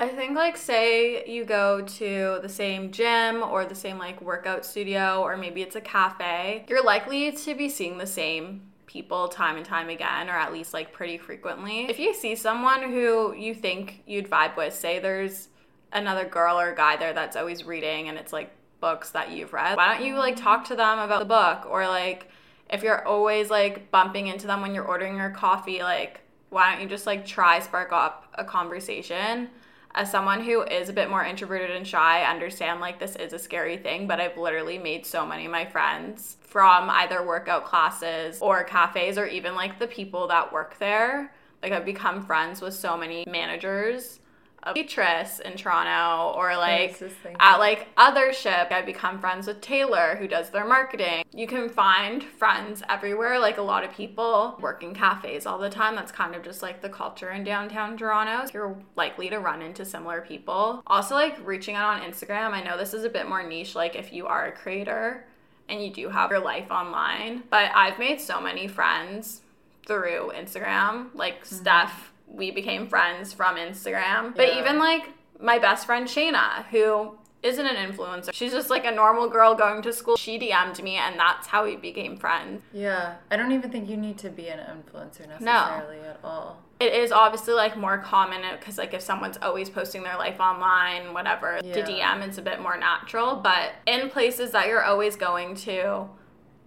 [0.00, 4.64] I think like say you go to the same gym or the same like workout
[4.64, 9.56] studio or maybe it's a cafe, you're likely to be seeing the same people time
[9.56, 11.90] and time again or at least like pretty frequently.
[11.90, 15.48] If you see someone who you think you'd vibe with, say there's
[15.92, 19.76] another girl or guy there that's always reading and it's like books that you've read,
[19.76, 22.28] why don't you like talk to them about the book or like
[22.70, 26.82] if you're always like bumping into them when you're ordering your coffee, like why don't
[26.82, 29.48] you just like try spark up a conversation?
[29.94, 33.32] As someone who is a bit more introverted and shy, I understand like this is
[33.32, 37.64] a scary thing, but I've literally made so many of my friends from either workout
[37.64, 41.32] classes or cafes or even like the people that work there.
[41.62, 44.20] Like I've become friends with so many managers
[44.68, 47.00] a waitress in Toronto or like
[47.40, 51.24] at like other ship I've become friends with Taylor who does their marketing.
[51.32, 55.70] You can find friends everywhere like a lot of people work in cafes all the
[55.70, 55.94] time.
[55.94, 58.50] That's kind of just like the culture in downtown Toronto.
[58.52, 60.82] You're likely to run into similar people.
[60.86, 62.50] Also like reaching out on Instagram.
[62.50, 65.24] I know this is a bit more niche like if you are a creator
[65.68, 69.42] and you do have your life online, but I've made so many friends
[69.86, 71.08] through Instagram.
[71.14, 71.56] Like mm-hmm.
[71.56, 74.34] Steph we became friends from Instagram.
[74.36, 74.60] But yeah.
[74.60, 75.08] even like
[75.40, 78.30] my best friend Shayna, who isn't an influencer.
[78.32, 80.16] She's just like a normal girl going to school.
[80.16, 82.62] She DM'd me and that's how we became friends.
[82.72, 83.16] Yeah.
[83.30, 86.08] I don't even think you need to be an influencer necessarily no.
[86.08, 86.62] at all.
[86.80, 91.12] It is obviously like more common because like if someone's always posting their life online,
[91.14, 91.74] whatever, yeah.
[91.74, 93.36] to DM it's a bit more natural.
[93.36, 96.08] But in places that you're always going to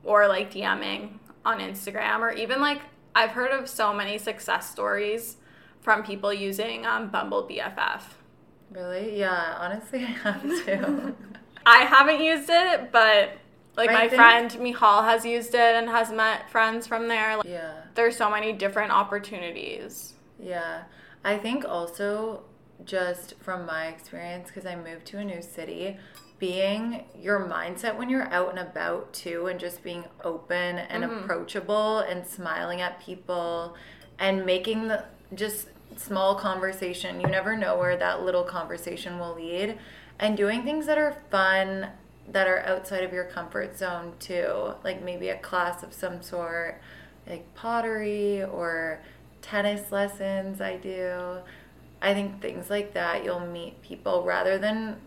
[0.04, 2.82] or like DMing on Instagram or even like
[3.14, 5.36] I've heard of so many success stories
[5.82, 8.02] from people using um, Bumble BFF.
[8.72, 9.20] Really?
[9.20, 11.16] Yeah, honestly, I have too.
[11.66, 13.32] I haven't used it, but
[13.76, 14.14] like I my think...
[14.14, 17.38] friend Mihal has used it and has met friends from there.
[17.38, 17.74] Like, yeah.
[17.96, 20.14] There's so many different opportunities.
[20.40, 20.84] Yeah.
[21.24, 22.44] I think also
[22.86, 25.98] just from my experience because I moved to a new city,
[26.40, 31.20] being your mindset when you're out and about too and just being open and mm-hmm.
[31.20, 33.76] approachable and smiling at people
[34.18, 35.68] and making the just
[35.98, 37.22] small conversation.
[37.22, 39.78] You never know where that little conversation will lead.
[40.20, 41.88] And doing things that are fun,
[42.30, 46.82] that are outside of your comfort zone too, like maybe a class of some sort,
[47.28, 49.02] like pottery or
[49.42, 51.38] tennis lessons, I do.
[52.02, 54.98] I think things like that, you'll meet people rather than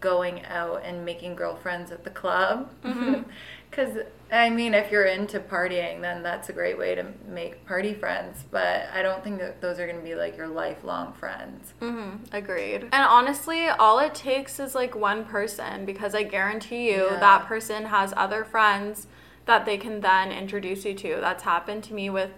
[0.00, 2.70] going out and making girlfriends at the club.
[2.82, 4.00] Because mm-hmm.
[4.30, 8.44] I mean, if you're into partying, then that's a great way to make party friends.
[8.50, 11.74] But I don't think that those are going to be like your lifelong friends.
[11.80, 12.34] Mm-hmm.
[12.34, 12.82] Agreed.
[12.82, 17.20] And honestly, all it takes is like one person because I guarantee you yeah.
[17.20, 19.06] that person has other friends
[19.46, 21.18] that they can then introduce you to.
[21.20, 22.30] That's happened to me with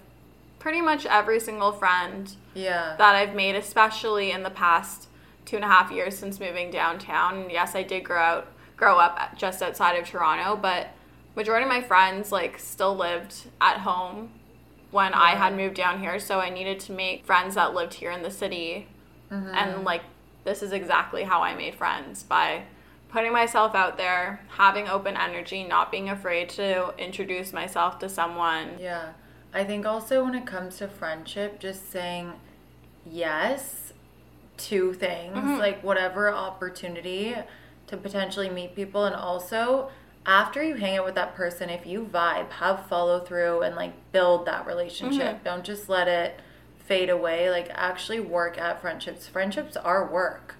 [0.59, 2.97] pretty much every single friend yeah.
[2.99, 5.09] that I've made, especially in the past
[5.47, 7.39] two and a half years since moving downtown.
[7.39, 10.89] And yes, I did grow out, grow up just outside of Toronto, but
[11.39, 14.31] majority of my friends like still lived at home
[14.91, 15.21] when yeah.
[15.21, 18.23] I had moved down here, so I needed to make friends that lived here in
[18.23, 18.89] the city.
[19.31, 19.55] Mm-hmm.
[19.55, 20.03] And like
[20.45, 22.65] this is exactly how I made friends by
[23.09, 28.71] putting myself out there, having open energy, not being afraid to introduce myself to someone.
[28.81, 29.13] Yeah.
[29.55, 32.33] I think also when it comes to friendship, just saying
[33.07, 33.93] yes
[34.59, 35.59] to things, mm-hmm.
[35.59, 37.35] like whatever opportunity
[37.87, 39.91] to potentially meet people and also
[40.29, 43.95] after you hang out with that person, if you vibe, have follow through and like
[44.13, 45.37] build that relationship.
[45.37, 45.45] Mm-hmm.
[45.45, 46.39] Don't just let it
[46.77, 47.51] fade away.
[47.51, 49.27] Like actually work at friendships.
[49.27, 50.57] Friendships are work.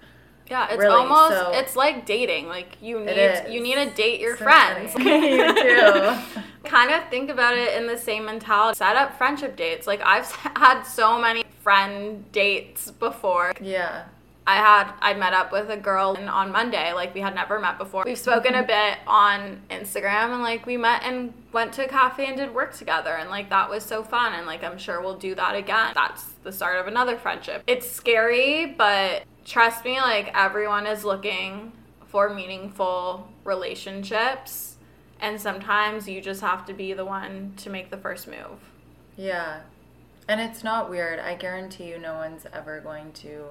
[0.49, 2.47] Yeah, it's really, almost so it's like dating.
[2.47, 4.95] Like you need you need to date your so friends.
[4.95, 6.17] you do.
[6.63, 8.75] kind of think about it in the same mentality.
[8.75, 9.85] Set up friendship dates.
[9.85, 13.53] Like I've had so many friend dates before.
[13.61, 14.05] Yeah.
[14.49, 17.77] I had I met up with a girl on Monday, like we had never met
[17.77, 18.03] before.
[18.03, 22.25] We've spoken a bit on Instagram and like we met and went to a cafe
[22.25, 25.19] and did work together and like that was so fun and like I'm sure we'll
[25.19, 25.91] do that again.
[25.93, 27.61] That's the start of another friendship.
[27.67, 31.71] It's scary, but trust me, like everyone is looking
[32.07, 34.77] for meaningful relationships
[35.21, 38.71] and sometimes you just have to be the one to make the first move.
[39.15, 39.59] Yeah.
[40.27, 41.19] And it's not weird.
[41.19, 43.49] I guarantee you no one's ever going to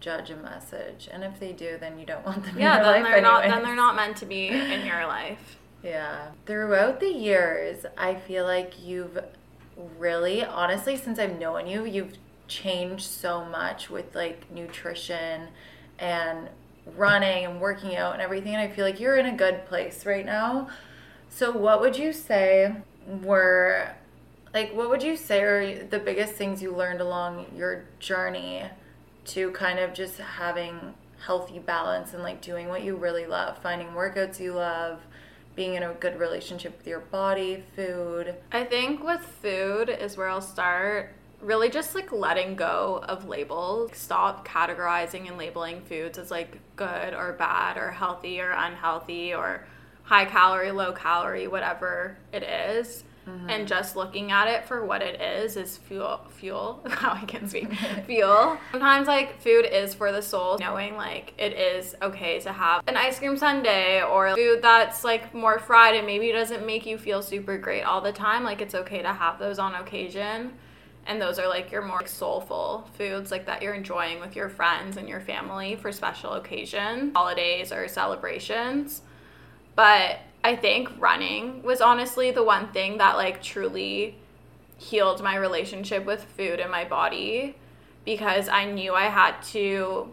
[0.00, 2.58] judge a message, and if they do, then you don't want them.
[2.58, 3.22] Yeah, then they're anyways.
[3.22, 3.42] not.
[3.44, 5.58] Then they're not meant to be in your life.
[5.82, 6.30] Yeah.
[6.46, 9.22] Throughout the years, I feel like you've
[9.98, 12.14] really, honestly, since I've known you, you've
[12.48, 15.48] changed so much with like nutrition
[16.00, 16.48] and
[16.96, 18.54] running and working out and everything.
[18.54, 20.68] And I feel like you're in a good place right now.
[21.28, 22.74] So, what would you say
[23.22, 23.90] were
[24.52, 28.64] like, what would you say are the biggest things you learned along your journey
[29.26, 33.88] to kind of just having healthy balance and like doing what you really love, finding
[33.88, 35.00] workouts you love,
[35.54, 38.34] being in a good relationship with your body, food.
[38.52, 41.12] I think with food is where I'll start.
[41.40, 43.90] Really, just like letting go of labels.
[43.94, 49.66] Stop categorizing and labeling foods as like good or bad or healthy or unhealthy or
[50.04, 53.04] high calorie, low calorie, whatever it is.
[53.28, 53.50] Mm-hmm.
[53.50, 56.20] And just looking at it for what it is is fuel.
[56.36, 56.80] Fuel.
[56.88, 57.72] How I can speak.
[58.06, 58.56] fuel.
[58.70, 60.58] Sometimes like food is for the soul.
[60.58, 65.34] Knowing like it is okay to have an ice cream sundae or food that's like
[65.34, 68.44] more fried and maybe doesn't make you feel super great all the time.
[68.44, 70.52] Like it's okay to have those on occasion.
[71.08, 74.96] And those are like your more soulful foods, like that you're enjoying with your friends
[74.96, 79.02] and your family for special occasions, holidays, or celebrations.
[79.76, 84.16] But I think running was honestly the one thing that like truly
[84.78, 87.56] healed my relationship with food and my body
[88.04, 90.08] because I knew I had to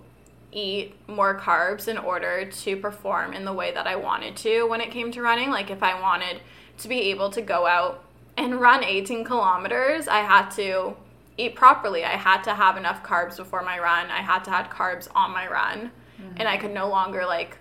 [0.51, 4.81] eat more carbs in order to perform in the way that I wanted to when
[4.81, 5.49] it came to running.
[5.49, 6.41] Like if I wanted
[6.79, 8.03] to be able to go out
[8.37, 10.95] and run 18 kilometers, I had to
[11.37, 12.03] eat properly.
[12.03, 14.09] I had to have enough carbs before my run.
[14.09, 15.91] I had to have carbs on my run.
[16.21, 16.35] Mm-hmm.
[16.37, 17.57] And I could no longer like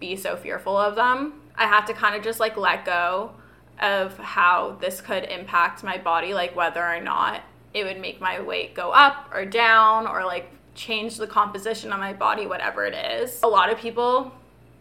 [0.00, 1.40] be so fearful of them.
[1.56, 3.32] I had to kind of just like let go
[3.80, 8.40] of how this could impact my body, like whether or not it would make my
[8.40, 12.94] weight go up or down or like change the composition of my body, whatever it
[12.94, 13.40] is.
[13.42, 14.32] A lot of people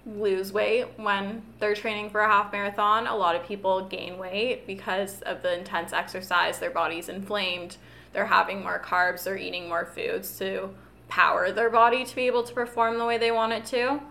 [0.06, 3.08] lose weight when they're training for a half marathon.
[3.08, 7.78] A lot of people gain weight because of the intense exercise, their body's inflamed,
[8.12, 10.70] they're having more carbs, they're eating more foods to
[11.08, 14.02] power their body to be able to perform the way they want it to.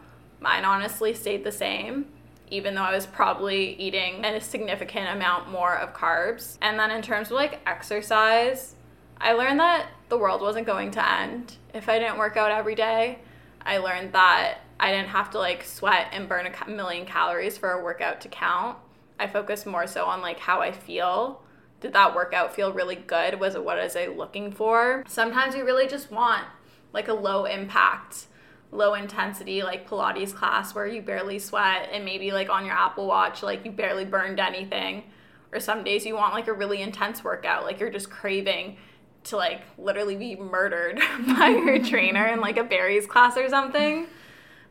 [0.40, 2.06] Mine honestly stayed the same
[2.52, 6.58] even though I was probably eating a significant amount more of carbs.
[6.60, 8.76] And then in terms of like exercise,
[9.18, 12.74] I learned that the world wasn't going to end if I didn't work out every
[12.74, 13.20] day.
[13.64, 17.72] I learned that I didn't have to like sweat and burn a million calories for
[17.72, 18.76] a workout to count.
[19.18, 21.40] I focused more so on like how I feel.
[21.80, 23.40] Did that workout feel really good?
[23.40, 25.04] Was it what was I looking for?
[25.08, 26.44] Sometimes you really just want
[26.92, 28.26] like a low impact
[28.72, 33.06] low intensity like Pilates class where you barely sweat and maybe like on your Apple
[33.06, 35.04] Watch like you barely burned anything.
[35.52, 38.78] Or some days you want like a really intense workout, like you're just craving
[39.24, 44.06] to like literally be murdered by your trainer in like a Barry's class or something.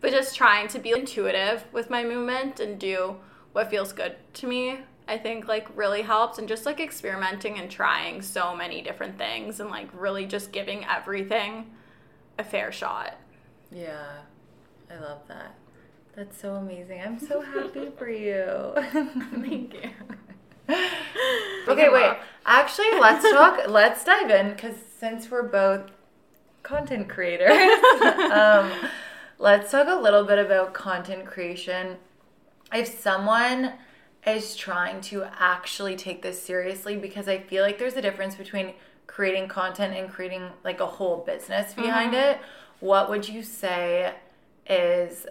[0.01, 3.17] But just trying to be intuitive with my movement and do
[3.53, 7.69] what feels good to me, I think like really helps and just like experimenting and
[7.69, 11.69] trying so many different things and like really just giving everything
[12.39, 13.20] a fair shot.
[13.71, 14.19] Yeah,
[14.89, 15.55] I love that.
[16.15, 17.01] That's so amazing.
[17.01, 18.73] I'm so happy for you.
[18.75, 19.89] Thank you.
[21.67, 22.17] okay, wait.
[22.45, 23.61] Actually, let's talk.
[23.69, 25.89] let's dive in because since we're both
[26.63, 27.51] content creators,
[28.31, 28.71] um,
[29.39, 31.95] let's talk a little bit about content creation.
[32.73, 33.73] If someone
[34.27, 38.73] is trying to actually take this seriously, because I feel like there's a difference between
[39.07, 42.31] creating content and creating like a whole business behind mm-hmm.
[42.31, 42.41] it
[42.81, 44.13] what would you say
[44.67, 45.25] is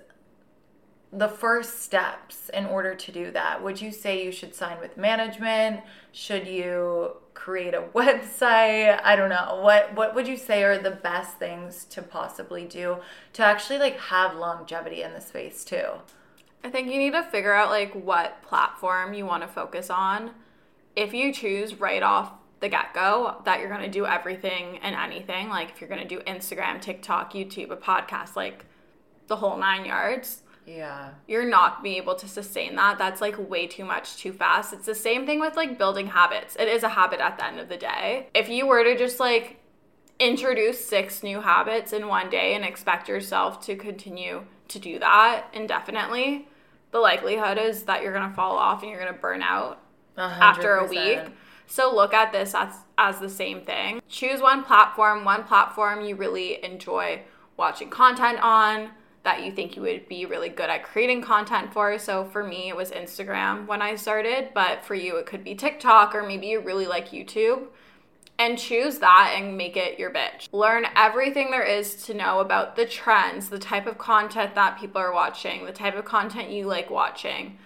[1.13, 3.63] the first steps in order to do that?
[3.63, 5.81] Would you say you should sign with management?
[6.13, 9.01] Should you create a website?
[9.03, 9.61] I don't know.
[9.63, 12.99] What what would you say are the best things to possibly do
[13.35, 15.87] to actually like have longevity in the space too?
[16.63, 20.33] I think you need to figure out like what platform you want to focus on.
[20.95, 24.95] If you choose right off the get go that you're going to do everything and
[24.95, 25.49] anything.
[25.49, 28.67] Like if you're going to do Instagram, TikTok, YouTube, a podcast, like
[29.27, 30.43] the whole nine yards.
[30.67, 31.11] Yeah.
[31.27, 32.99] You're not being able to sustain that.
[32.99, 34.73] That's like way too much too fast.
[34.73, 36.55] It's the same thing with like building habits.
[36.57, 38.29] It is a habit at the end of the day.
[38.35, 39.57] If you were to just like
[40.19, 45.47] introduce six new habits in one day and expect yourself to continue to do that
[45.55, 46.47] indefinitely,
[46.91, 49.81] the likelihood is that you're going to fall off and you're going to burn out
[50.19, 50.39] 100%.
[50.41, 51.21] after a week.
[51.71, 54.03] So look at this as, as the same thing.
[54.09, 57.23] Choose one platform, one platform you really enjoy
[57.57, 58.91] watching content on
[59.23, 61.97] that you think you would be really good at creating content for.
[61.99, 65.55] So for me, it was Instagram when I started, but for you, it could be
[65.55, 67.67] TikTok or maybe you really like YouTube.
[68.37, 70.49] And choose that and make it your bitch.
[70.51, 75.01] Learn everything there is to know about the trends, the type of content that people
[75.01, 77.59] are watching, the type of content you like watching.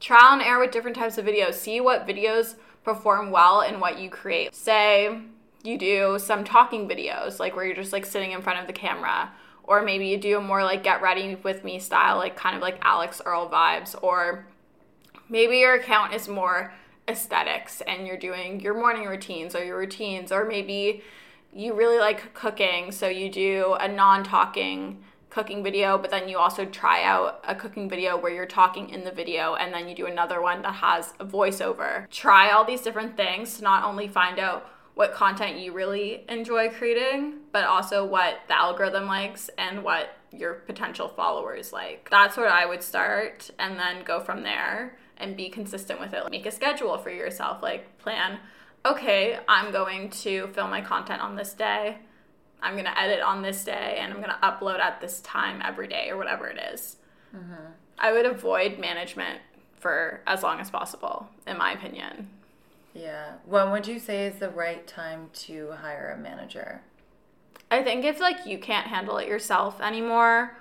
[0.00, 1.54] Trial and error with different types of videos.
[1.54, 4.54] See what videos perform well in what you create.
[4.54, 5.20] Say
[5.62, 8.72] you do some talking videos, like where you're just like sitting in front of the
[8.72, 9.30] camera,
[9.64, 12.62] or maybe you do a more like get ready with me style, like kind of
[12.62, 14.46] like Alix Earle vibes, or
[15.28, 16.72] maybe your account is more
[17.08, 21.02] aesthetics and you're doing your morning routines or your routines, or maybe
[21.52, 26.38] you really like cooking, so you do a non talking cooking video, but then you
[26.38, 29.94] also try out a cooking video where you're talking in the video, and then you
[29.94, 32.10] do another one that has a voiceover.
[32.10, 36.68] Try all these different things to not only find out what content you really enjoy
[36.68, 42.08] creating, but also what the algorithm likes and what your potential followers like.
[42.10, 46.30] That's where I would start and then go from there and be consistent with it.
[46.30, 48.40] Make a schedule for yourself, like plan,
[48.84, 51.98] okay, I'm going to film my content on this day.
[52.62, 55.62] I'm going to edit on this day and I'm going to upload at this time
[55.64, 56.96] every day or whatever it is.
[57.34, 57.72] Mm-hmm.
[57.98, 59.40] I would avoid management
[59.78, 62.28] for as long as possible, in my opinion.
[62.94, 63.34] Yeah.
[63.46, 66.82] When would you say is the right time to hire a manager?
[67.70, 70.56] I think if like you can't handle it yourself anymore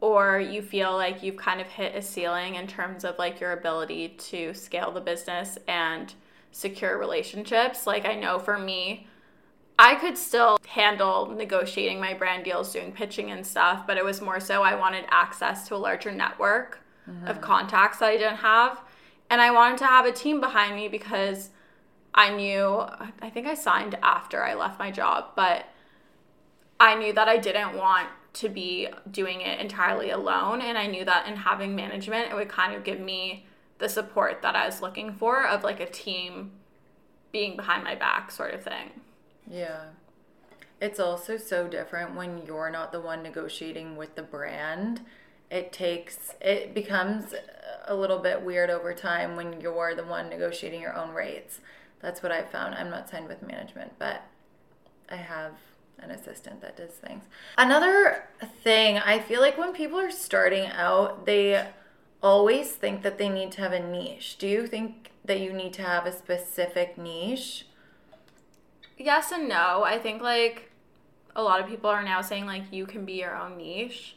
[0.00, 3.52] or you feel like you've kind of hit a ceiling in terms of like your
[3.52, 6.14] ability to scale the business and
[6.52, 9.06] secure relationships, like I know for me,
[9.78, 14.20] I could still handle negotiating my brand deals, doing pitching and stuff, but it was
[14.20, 17.26] more so I wanted access to a larger network mm-hmm.
[17.26, 18.80] of contacts that I didn't have.
[19.30, 21.50] And I wanted to have a team behind me because
[22.14, 22.84] I knew,
[23.20, 25.66] I think I signed after I left my job, but
[26.78, 30.60] I knew that I didn't want to be doing it entirely alone.
[30.60, 33.46] And I knew that in having management, it would kind of give me
[33.78, 36.52] the support that I was looking for of like a team
[37.32, 39.00] being behind my back, sort of thing.
[39.50, 39.84] Yeah.
[40.80, 45.00] It's also so different when you're not the one negotiating with the brand.
[45.50, 47.34] It takes, it becomes
[47.86, 51.60] a little bit weird over time when you're the one negotiating your own rates.
[52.00, 52.74] That's what I've found.
[52.74, 54.22] I'm not signed with management, but
[55.10, 55.52] I have
[56.00, 57.24] an assistant that does things.
[57.56, 58.24] Another
[58.62, 61.66] thing, I feel like when people are starting out, they
[62.22, 64.36] always think that they need to have a niche.
[64.38, 67.66] Do you think that you need to have a specific niche?
[68.96, 69.82] Yes and no.
[69.84, 70.70] I think like
[71.36, 74.16] a lot of people are now saying like you can be your own niche.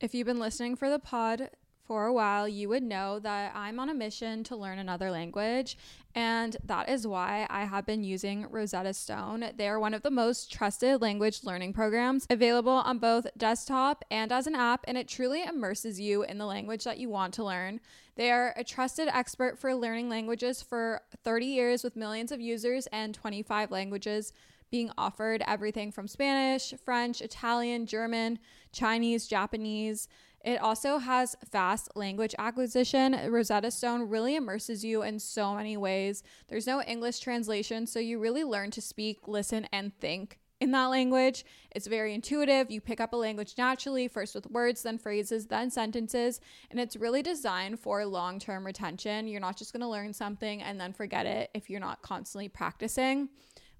[0.00, 1.50] If you've been listening for the pod
[1.84, 5.76] for a while, you would know that I'm on a mission to learn another language.
[6.14, 9.44] And that is why I have been using Rosetta Stone.
[9.56, 14.30] They are one of the most trusted language learning programs available on both desktop and
[14.30, 17.44] as an app, and it truly immerses you in the language that you want to
[17.44, 17.80] learn.
[18.14, 22.86] They are a trusted expert for learning languages for 30 years with millions of users
[22.88, 24.32] and 25 languages
[24.70, 28.38] being offered everything from Spanish, French, Italian, German,
[28.72, 30.08] Chinese, Japanese.
[30.44, 33.16] It also has fast language acquisition.
[33.30, 36.22] Rosetta Stone really immerses you in so many ways.
[36.48, 40.86] There's no English translation, so you really learn to speak, listen, and think in that
[40.86, 41.44] language.
[41.72, 42.70] It's very intuitive.
[42.70, 46.40] You pick up a language naturally, first with words, then phrases, then sentences,
[46.70, 49.26] and it's really designed for long term retention.
[49.26, 52.48] You're not just going to learn something and then forget it if you're not constantly
[52.48, 53.28] practicing.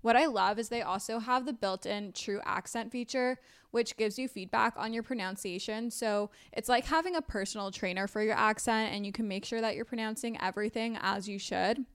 [0.03, 3.39] What I love is they also have the built in true accent feature,
[3.71, 5.91] which gives you feedback on your pronunciation.
[5.91, 9.61] So it's like having a personal trainer for your accent, and you can make sure
[9.61, 11.87] that you're pronouncing everything as you should.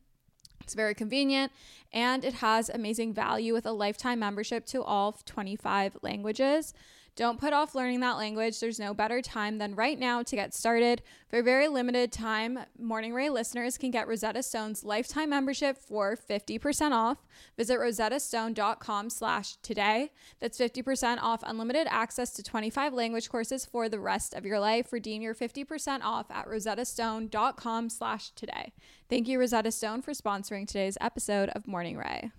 [0.62, 1.54] It's very convenient
[1.94, 6.74] and it has amazing value with a lifetime membership to all 25 languages.
[7.18, 8.60] Don't put off learning that language.
[8.60, 11.02] There's no better time than right now to get started.
[11.30, 16.16] For a very limited time, Morning Rae listeners can get Rosetta Stone's lifetime membership for
[16.16, 17.18] 50% off.
[17.58, 20.12] Visit rosettastone.com slash today.
[20.40, 24.94] That's 50% off unlimited access to 25 language courses for the rest of your life.
[24.94, 28.74] Redeem your 50% off at rosettastone.com slash today.
[29.10, 32.30] Thank you, Rosetta Stone, for sponsoring today's episode of Morning Rae.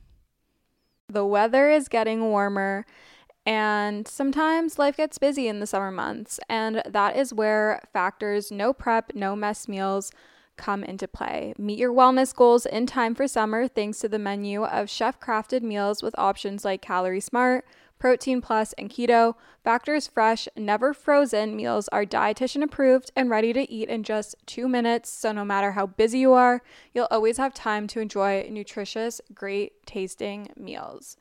[1.08, 2.86] The weather is getting warmer
[3.48, 8.74] and sometimes life gets busy in the summer months, and that is where factors no
[8.74, 10.12] prep, no mess meals
[10.58, 11.54] come into play.
[11.56, 15.62] Meet your wellness goals in time for summer thanks to the menu of chef crafted
[15.62, 17.64] meals with options like Calorie Smart,
[17.98, 19.34] Protein Plus, and Keto.
[19.64, 24.68] Factors fresh, never frozen meals are dietitian approved and ready to eat in just two
[24.68, 25.08] minutes.
[25.08, 26.60] So, no matter how busy you are,
[26.92, 31.16] you'll always have time to enjoy nutritious, great tasting meals.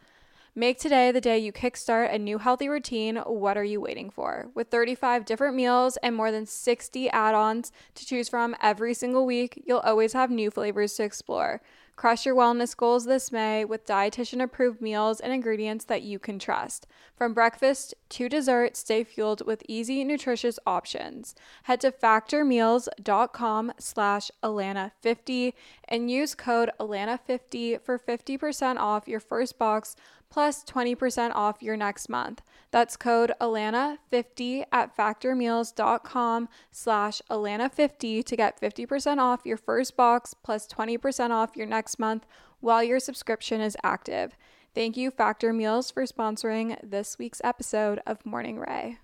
[0.58, 3.18] Make today the day you kickstart a new healthy routine.
[3.18, 4.48] What are you waiting for?
[4.56, 9.28] With 35 different meals and more than 60 add ons to choose from every single
[9.28, 11.62] week, you'll always have new flavors to explore.
[11.98, 16.38] Crush your wellness goals this May with dietitian approved meals and ingredients that you can
[16.38, 16.86] trust.
[17.16, 21.34] From breakfast to dessert, stay fueled with easy, nutritious options.
[21.64, 25.54] Head to factormeals.com slash Allana50
[25.88, 29.96] and use code Allana50 for 50% off your first box
[30.30, 32.42] plus 20% off your next month.
[32.72, 40.68] That's code Allana50 at factormeals.com slash Allana50 to get 50% off your first box plus
[40.68, 42.26] 20% off your next month
[42.60, 44.36] while your subscription is active.
[44.74, 49.00] Thank you, Factor Meals, for sponsoring this week's episode of Morning Rae.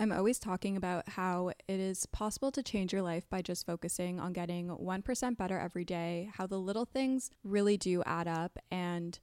[0.00, 4.18] I'm always talking about how it is possible to change your life by just focusing
[4.18, 9.18] on getting 1% better every day, how the little things really do add up, and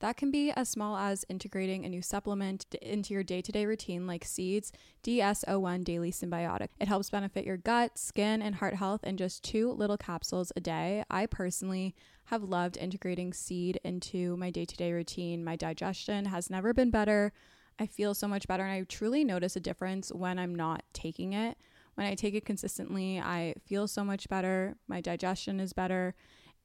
[0.00, 3.66] that can be as small as integrating a new supplement into your day to day
[3.66, 4.72] routine, like Seeds
[5.02, 6.68] DS01 Daily Synbiotic.
[6.80, 10.60] It helps benefit your gut, skin, and heart health in just two little capsules a
[10.60, 11.04] day.
[11.10, 11.94] I personally
[12.26, 15.44] have loved integrating seed into my day to day routine.
[15.44, 17.32] My digestion has never been better.
[17.78, 21.32] I feel so much better, and I truly notice a difference when I'm not taking
[21.32, 21.56] it.
[21.94, 24.76] When I take it consistently, I feel so much better.
[24.86, 26.14] My digestion is better,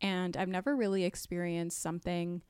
[0.02, 2.42] and I've never really experienced something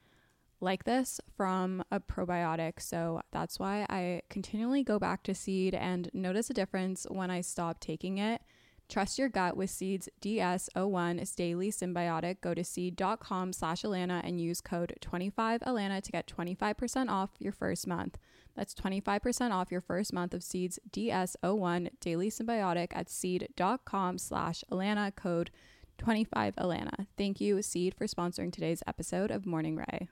[0.64, 2.82] like this from a probiotic.
[2.82, 7.42] So that's why I continually go back to seed and notice a difference when I
[7.42, 8.42] stop taking it.
[8.90, 12.42] Trust your gut with Seeds DS01 Daily Synbiotic.
[12.42, 17.88] Go to seed.com slash Allana and use code 25Allana to get 25% off your first
[17.88, 18.18] month.
[18.56, 25.16] That's 25% off your first month of Seeds DS01 Daily Synbiotic at seed.com slash Allana
[25.16, 25.50] code
[25.98, 27.08] 25Allana.
[27.18, 30.08] Thank you, Seed, for sponsoring today's episode of Morning Rae.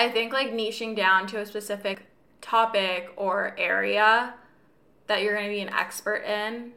[0.00, 2.06] I think like niching down to a specific
[2.40, 4.32] topic or area
[5.08, 6.72] that you're going to be an expert in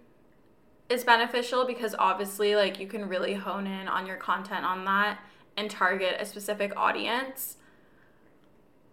[0.90, 5.20] is beneficial because obviously like you can really hone in on your content on that
[5.56, 7.56] and target a specific audience.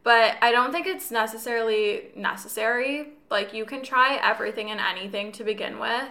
[0.05, 3.15] But I don't think it's necessarily necessary.
[3.33, 6.09] Like you can try everything and anything to begin with.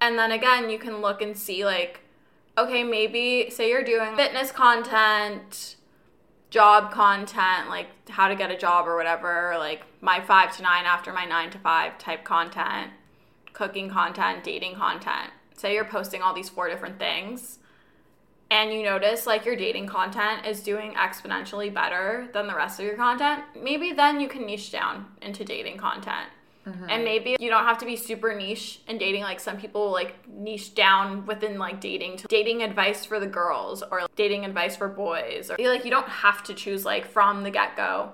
[0.00, 2.00] And then again, you can look and see like
[2.58, 5.76] okay, maybe say you're doing fitness content,
[6.50, 10.84] job content, like how to get a job or whatever, like my five to nine
[10.84, 12.90] after my nine to five type content,
[13.52, 15.30] cooking content, dating content.
[15.56, 17.58] Say you're posting all these four different things
[18.50, 22.86] and you notice like your dating content is doing exponentially better than the rest of
[22.86, 26.28] your content, maybe then you can niche down into dating content.
[26.66, 26.90] Mm-hmm.
[26.90, 29.22] And maybe you don't have to be super niche in dating.
[29.22, 33.82] Like some people like niche down within like dating to dating advice for the girls
[33.90, 35.50] or dating advice for boys.
[35.50, 38.12] Or like you don't have to choose like from the get go,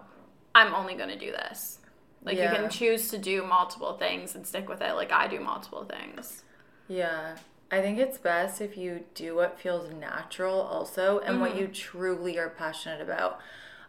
[0.54, 1.78] I'm only going to do this.
[2.22, 2.50] Like yeah.
[2.50, 4.94] you can choose to do multiple things and stick with it.
[4.94, 6.44] Like I do multiple things.
[6.88, 7.36] Yeah.
[7.70, 11.40] I think it's best if you do what feels natural also and mm-hmm.
[11.40, 13.40] what you truly are passionate about.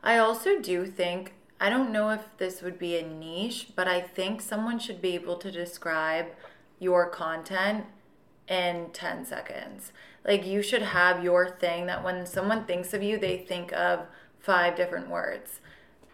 [0.04, 4.02] I also do think I don't know if this would be a niche, but I
[4.02, 6.28] think someone should be able to describe
[6.80, 7.86] your content
[8.48, 9.92] in 10 seconds.
[10.26, 14.08] Like you should have your thing that when someone thinks of you, they think of
[14.40, 15.60] five different words.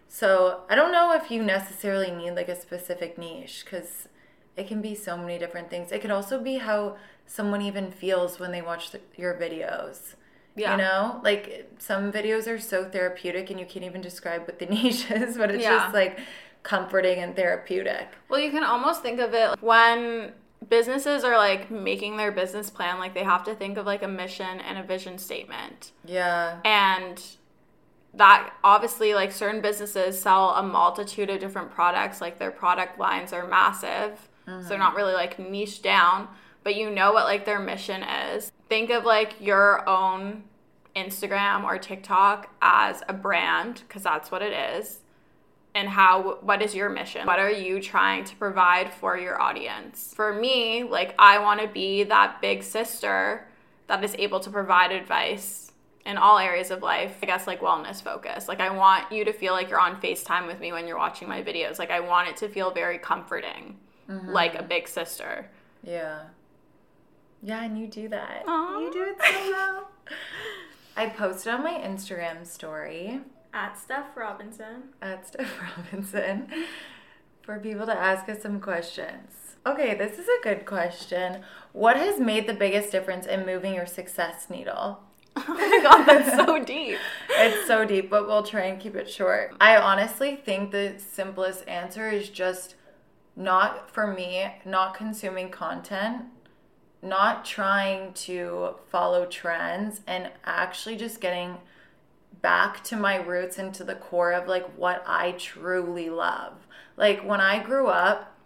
[0.07, 4.07] So I don't know if you necessarily need like a specific niche because
[4.55, 5.91] it can be so many different things.
[5.91, 10.13] It could also be how someone even feels when they watch the, your videos.
[10.55, 10.71] Yeah.
[10.71, 14.65] You know, like some videos are so therapeutic and you can't even describe what the
[14.67, 15.77] niche is, but it's yeah.
[15.77, 16.19] just like
[16.61, 18.09] comforting and therapeutic.
[18.29, 20.33] Well, you can almost think of it when
[20.69, 24.07] businesses are like making their business plan, like they have to think of like a
[24.07, 25.91] mission and a vision statement.
[26.05, 26.59] Yeah.
[26.63, 27.21] And
[28.13, 33.33] that obviously like certain businesses sell a multitude of different products like their product lines
[33.33, 34.61] are massive mm-hmm.
[34.61, 36.27] so they're not really like niche down
[36.63, 40.43] but you know what like their mission is think of like your own
[40.95, 44.99] Instagram or TikTok as a brand because that's what it is.
[45.75, 47.27] And how what is your mission?
[47.27, 50.11] What are you trying to provide for your audience?
[50.15, 53.47] For me, like I want to be that big sister
[53.85, 55.71] that is able to provide advice
[56.03, 57.17] in all areas of life.
[57.21, 58.47] I guess like wellness focus.
[58.47, 61.27] Like I want you to feel like you're on FaceTime with me when you're watching
[61.27, 61.77] my videos.
[61.77, 63.77] Like I want it to feel very comforting.
[64.09, 64.29] Mm-hmm.
[64.29, 65.47] Like a big sister.
[65.83, 66.23] Yeah.
[67.43, 68.45] Yeah, and you do that.
[68.45, 68.81] Aww.
[68.81, 69.89] You do it so well.
[70.95, 73.19] I posted on my Instagram story
[73.53, 74.83] at Steph Robinson.
[75.01, 76.47] At Steph Robinson
[77.41, 79.57] for people to ask us some questions.
[79.65, 81.41] Okay, this is a good question.
[81.73, 84.99] What has made the biggest difference in moving your success needle?
[85.35, 86.99] Oh my god, that's so deep.
[87.31, 89.55] it's so deep, but we'll try and keep it short.
[89.59, 92.75] I honestly think the simplest answer is just
[93.35, 96.25] not for me, not consuming content
[97.03, 101.57] not trying to follow trends and actually just getting
[102.41, 106.53] back to my roots and to the core of like what I truly love.
[106.97, 108.37] Like when I grew up,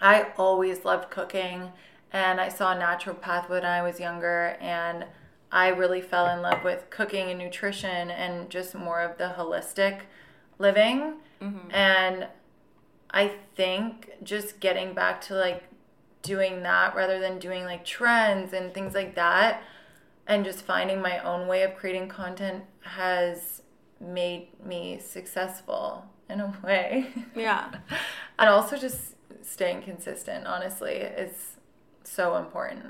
[0.00, 1.72] I always loved cooking
[2.12, 5.06] and I saw a naturopath when I was younger and
[5.50, 10.00] I really fell in love with cooking and nutrition and just more of the holistic
[10.58, 11.14] living.
[11.40, 11.70] Mm-hmm.
[11.70, 12.28] And
[13.10, 15.64] I think just getting back to like
[16.26, 19.62] doing that rather than doing like trends and things like that
[20.26, 23.62] and just finding my own way of creating content has
[24.00, 27.06] made me successful in a way.
[27.34, 27.70] Yeah.
[28.38, 31.56] and also just staying consistent, honestly, is
[32.02, 32.86] so important.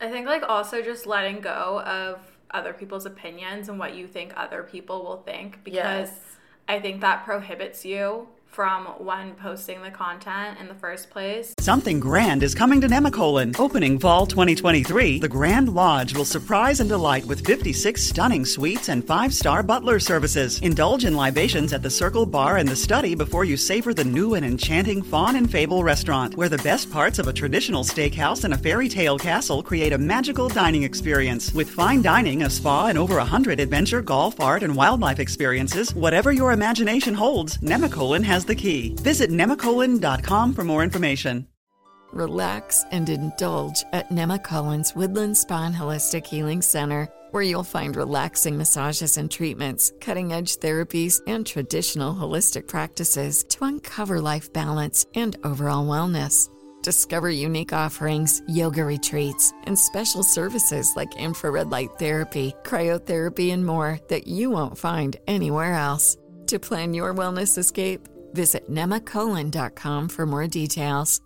[0.00, 2.20] I think like also just letting go of
[2.52, 6.20] other people's opinions and what you think other people will think because Yes.
[6.68, 11.54] I think that prohibits you from one posting the content in the first place.
[11.66, 13.58] Something grand is coming to Nemacolin.
[13.58, 19.04] Opening fall 2023, the Grand Lodge will surprise and delight with 56 stunning suites and
[19.04, 20.60] five star butler services.
[20.60, 24.34] Indulge in libations at the Circle Bar and the Study before you savor the new
[24.34, 28.54] and enchanting Fawn and Fable restaurant, where the best parts of a traditional steakhouse and
[28.54, 31.52] a fairy tale castle create a magical dining experience.
[31.52, 36.30] With fine dining, a spa, and over 100 adventure, golf, art, and wildlife experiences, whatever
[36.30, 38.94] your imagination holds, Nemacolin has the key.
[39.00, 41.48] Visit nemacolin.com for more information.
[42.16, 48.56] Relax and indulge at Nemacolin's Woodland Spa and Holistic Healing Center, where you'll find relaxing
[48.56, 55.36] massages and treatments, cutting edge therapies, and traditional holistic practices to uncover life balance and
[55.44, 56.48] overall wellness.
[56.82, 64.00] Discover unique offerings, yoga retreats, and special services like infrared light therapy, cryotherapy, and more
[64.08, 66.16] that you won't find anywhere else.
[66.46, 71.20] To plan your wellness escape, visit nemacolin.com for more details.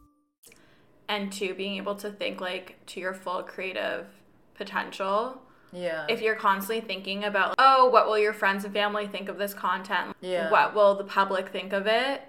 [1.10, 4.06] And two, being able to think like to your full creative
[4.54, 5.42] potential.
[5.72, 6.06] Yeah.
[6.08, 9.52] If you're constantly thinking about, oh, what will your friends and family think of this
[9.52, 10.16] content?
[10.20, 10.50] Yeah.
[10.50, 12.22] What will the public think of it?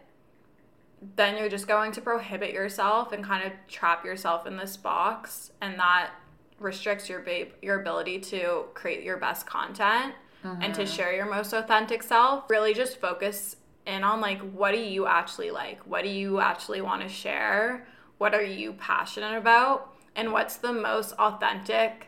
[1.16, 5.52] Then you're just going to prohibit yourself and kind of trap yourself in this box,
[5.62, 6.12] and that
[6.60, 10.14] restricts your ba- your ability to create your best content
[10.44, 10.92] and to mm-hmm.
[10.92, 12.50] share your most authentic self.
[12.50, 15.80] Really, just focus in on like what do you actually like?
[15.88, 17.88] What do you actually want to share?
[18.22, 19.96] What are you passionate about?
[20.16, 22.06] And what's the most authentic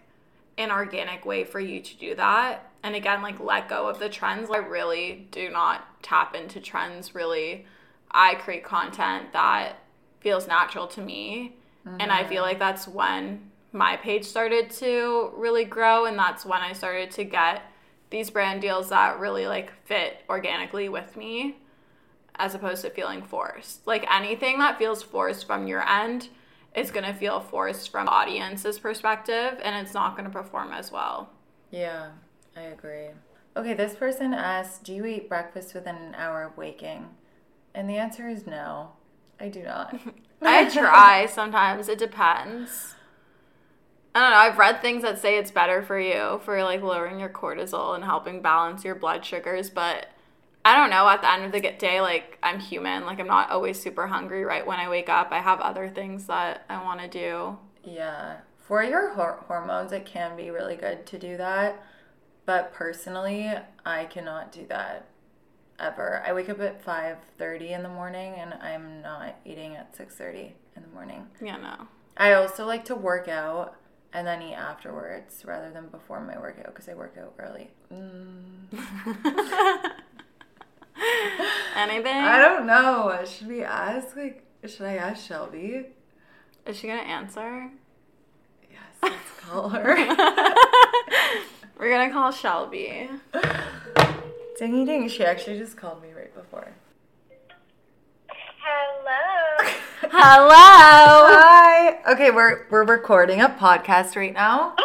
[0.60, 2.70] and organic way for you to do that?
[2.84, 4.52] And again, like let go of the trends.
[4.52, 7.66] I really do not tap into trends really.
[8.12, 9.80] I create content that
[10.20, 11.56] feels natural to me.
[11.84, 12.50] And I feel mm-hmm.
[12.50, 17.24] like that's when my page started to really grow and that's when I started to
[17.24, 17.64] get
[18.12, 21.58] these brand deals that really like fit organically with me
[22.36, 23.86] as opposed to feeling forced.
[23.86, 26.30] Like anything that feels forced from your end
[26.76, 30.72] is going to feel forced from the audience's perspective and it's not going to perform
[30.72, 31.30] as well.
[31.72, 32.10] Yeah,
[32.56, 33.10] I agree.
[33.56, 37.10] Okay, this person asked, Do you eat breakfast within an hour of waking?
[37.76, 38.94] And the answer is no,
[39.40, 40.00] I do not.
[40.42, 42.96] I try sometimes, it depends.
[44.16, 47.20] I don't know, I've read things that say it's better for you for like lowering
[47.20, 50.08] your cortisol and helping balance your blood sugars, but
[50.66, 51.08] I don't know.
[51.10, 53.06] At the end of the day, like I'm human.
[53.06, 55.30] Like I'm not always super hungry right when I wake up.
[55.32, 57.58] I have other things that I want to do.
[57.84, 61.84] Yeah, for your hor- hormones, it can be really good to do that.
[62.46, 63.52] But personally,
[63.86, 65.08] I cannot do that
[65.80, 66.24] ever.
[66.26, 70.84] I wake up at 5:30 in the morning and I'm not eating at 6:30 in
[70.84, 71.28] the morning.
[71.42, 71.88] Yeah, no.
[72.16, 73.76] I also like to work out
[74.14, 77.72] and then eat afterwards rather than before my workout because I work out early.
[77.92, 78.70] Mm.
[81.76, 82.18] Anything?
[82.18, 83.20] I don't know.
[83.26, 85.88] Should we ask like should I ask Shelby?
[86.66, 87.70] Is she gonna answer?
[88.72, 89.96] Yes, let's call her.
[91.78, 93.10] We're gonna call Shelby.
[94.58, 96.72] Dingy ding, she actually just called me right before.
[98.62, 99.70] Hello.
[100.12, 100.54] Hello.
[100.54, 102.00] Hi.
[102.14, 104.76] Okay, we're we're recording a podcast right now.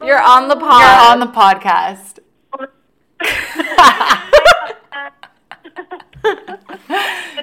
[0.00, 0.80] You're on the pod.
[0.80, 2.18] You're on the podcast.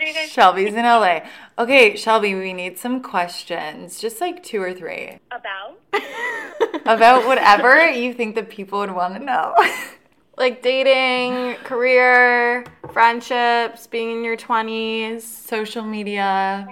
[0.09, 1.21] You guys Shelby's in LA.
[1.57, 5.79] Okay, Shelby, we need some questions, just like two or three, about?
[6.85, 9.53] about whatever you think that people would want to know.
[10.37, 15.21] like dating, career, friendships, being in your 20s.
[15.21, 16.67] Social media.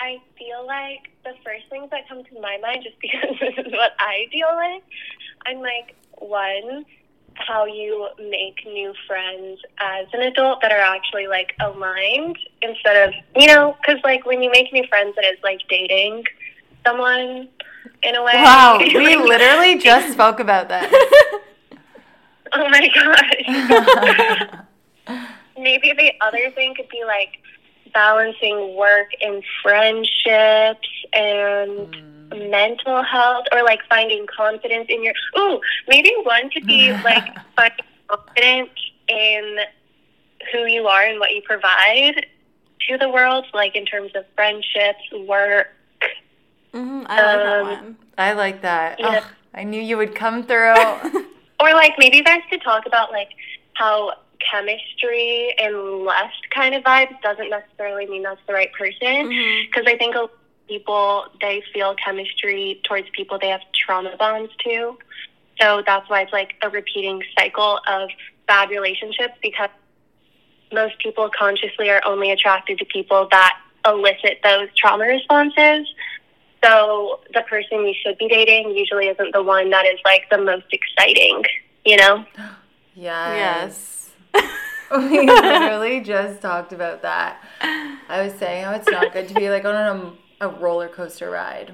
[0.00, 3.72] I feel like the first things that come to my mind, just because this is
[3.72, 4.82] what I deal with,
[5.46, 6.86] I'm like, one,
[7.36, 13.14] how you make new friends as an adult that are actually like aligned instead of,
[13.36, 16.24] you know, because like when you make new friends, it is like dating
[16.84, 17.48] someone
[18.02, 18.32] in a way.
[18.34, 20.90] Wow, we literally just spoke about that.
[22.54, 23.48] Oh my gosh.
[25.58, 27.38] Maybe the other thing could be like
[27.94, 32.21] balancing work and friendships and hmm.
[32.34, 37.78] Mental health or like finding confidence in your ooh, maybe one could be like finding
[38.08, 38.70] confidence
[39.08, 39.58] in
[40.52, 42.26] who you are and what you provide
[42.88, 45.68] to the world, like in terms of friendships, work.
[46.72, 47.96] hmm I like that Um, one.
[48.18, 48.98] I like that.
[48.98, 49.18] Yeah.
[49.18, 49.24] Ugh,
[49.54, 50.74] I knew you would come through.
[51.60, 53.28] Or like maybe you guys could talk about like
[53.74, 59.28] how chemistry and lust kind of vibes doesn't necessarily mean that's the right person.
[59.68, 60.30] Because I think a lot of
[60.68, 64.96] people they feel chemistry towards people they have trauma bonds to.
[65.60, 68.08] So that's why it's like a repeating cycle of
[68.46, 69.70] bad relationships because
[70.72, 75.86] most people consciously are only attracted to people that elicit those trauma responses.
[76.64, 80.38] So the person you should be dating usually isn't the one that is like the
[80.38, 81.44] most exciting,
[81.84, 82.24] you know?
[82.94, 84.10] Yes.
[84.34, 84.50] Yes.
[84.90, 87.42] we literally just talked about that.
[87.62, 90.12] I was saying how it's not good to be like on a,
[90.42, 91.72] a roller coaster ride.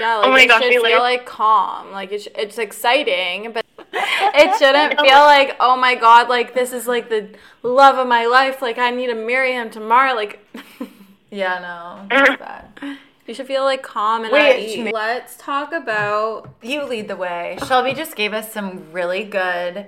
[0.00, 1.90] Yeah, oh like Oh my it gosh, should we feel literally- like calm.
[1.92, 6.86] Like it's it's exciting, but it shouldn't feel like oh my god, like this is
[6.86, 7.28] like the
[7.62, 8.62] love of my life.
[8.62, 10.14] Like I need to marry him tomorrow.
[10.14, 10.38] Like
[11.30, 12.38] Yeah, no, that's
[12.78, 12.98] bad.
[13.26, 14.92] you should feel like calm and Wait, at ease.
[14.92, 17.58] Let's talk about You lead the way.
[17.66, 19.86] Shelby just gave us some really good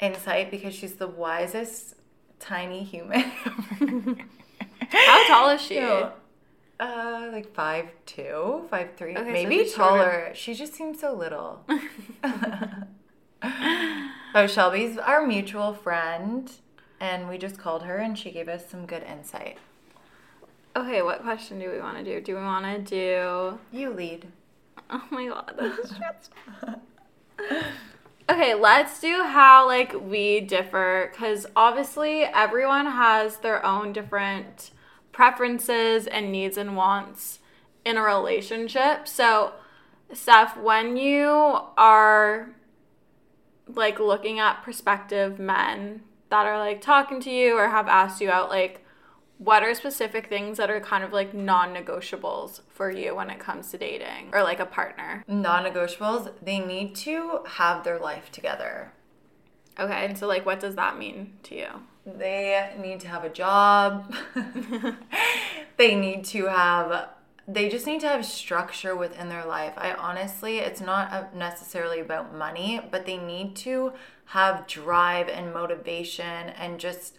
[0.00, 1.94] insight because she's the wisest
[2.40, 3.20] tiny human.
[4.90, 5.76] how tall is she?
[5.76, 6.06] Ew.
[6.80, 9.74] Uh, like five two, five three, Okay, so maybe shorter.
[9.74, 10.30] taller.
[10.34, 11.64] She just seems so little.
[14.34, 16.50] oh, Shelby's our mutual friend,
[17.00, 19.58] and we just called her, and she gave us some good insight.
[20.76, 22.20] Okay, what question do we want to do?
[22.20, 23.58] Do we want to do?
[23.76, 24.26] You lead.
[24.90, 25.54] Oh my god,
[25.84, 26.82] stressful.
[28.28, 34.70] Okay, let's do how like we differ cuz obviously everyone has their own different
[35.14, 37.38] preferences and needs and wants
[37.84, 39.06] in a relationship.
[39.06, 39.52] So,
[40.12, 42.50] Steph, when you are
[43.66, 48.30] like looking at prospective men that are like talking to you or have asked you
[48.30, 48.84] out like
[49.38, 53.70] what are specific things that are kind of like non-negotiables for you when it comes
[53.70, 55.24] to dating or like a partner?
[55.26, 56.32] Non-negotiables.
[56.42, 58.92] They need to have their life together.
[59.78, 61.68] Okay, and so like what does that mean to you?
[62.06, 64.14] They need to have a job.
[65.76, 67.08] they need to have
[67.46, 69.74] they just need to have structure within their life.
[69.76, 73.92] I honestly, it's not necessarily about money, but they need to
[74.26, 77.18] have drive and motivation and just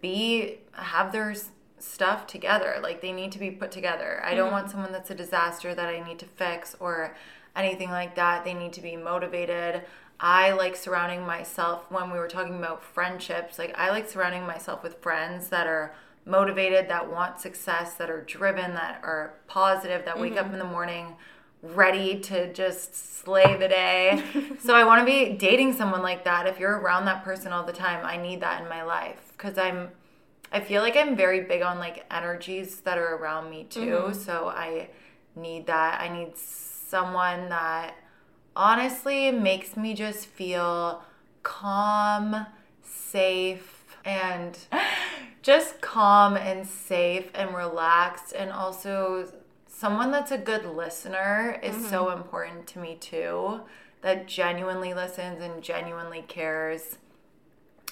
[0.00, 1.34] be have their
[1.78, 2.78] stuff together.
[2.82, 4.22] Like they need to be put together.
[4.24, 4.54] I don't mm-hmm.
[4.54, 7.16] want someone that's a disaster that I need to fix or
[7.56, 8.44] anything like that.
[8.44, 9.82] They need to be motivated.
[10.20, 13.58] I like surrounding myself when we were talking about friendships.
[13.58, 15.94] Like I like surrounding myself with friends that are
[16.24, 20.54] motivated, that want success, that are driven, that are positive, that wake up mm-hmm.
[20.54, 21.16] in the morning
[21.62, 24.22] ready to just slay the day.
[24.60, 26.46] so I want to be dating someone like that.
[26.46, 29.56] If you're around that person all the time, I need that in my life cuz
[29.56, 29.90] I'm
[30.50, 33.80] I feel like I'm very big on like energies that are around me too.
[33.80, 34.12] Mm-hmm.
[34.14, 34.88] So I
[35.36, 36.00] need that.
[36.00, 37.94] I need someone that
[38.58, 41.02] honestly it makes me just feel
[41.42, 42.46] calm,
[42.82, 44.58] safe, and
[45.42, 48.32] just calm and safe and relaxed.
[48.32, 49.32] And also,
[49.66, 52.20] someone that's a good listener is so mm-hmm.
[52.20, 53.60] important to me too.
[54.00, 56.98] That genuinely listens and genuinely cares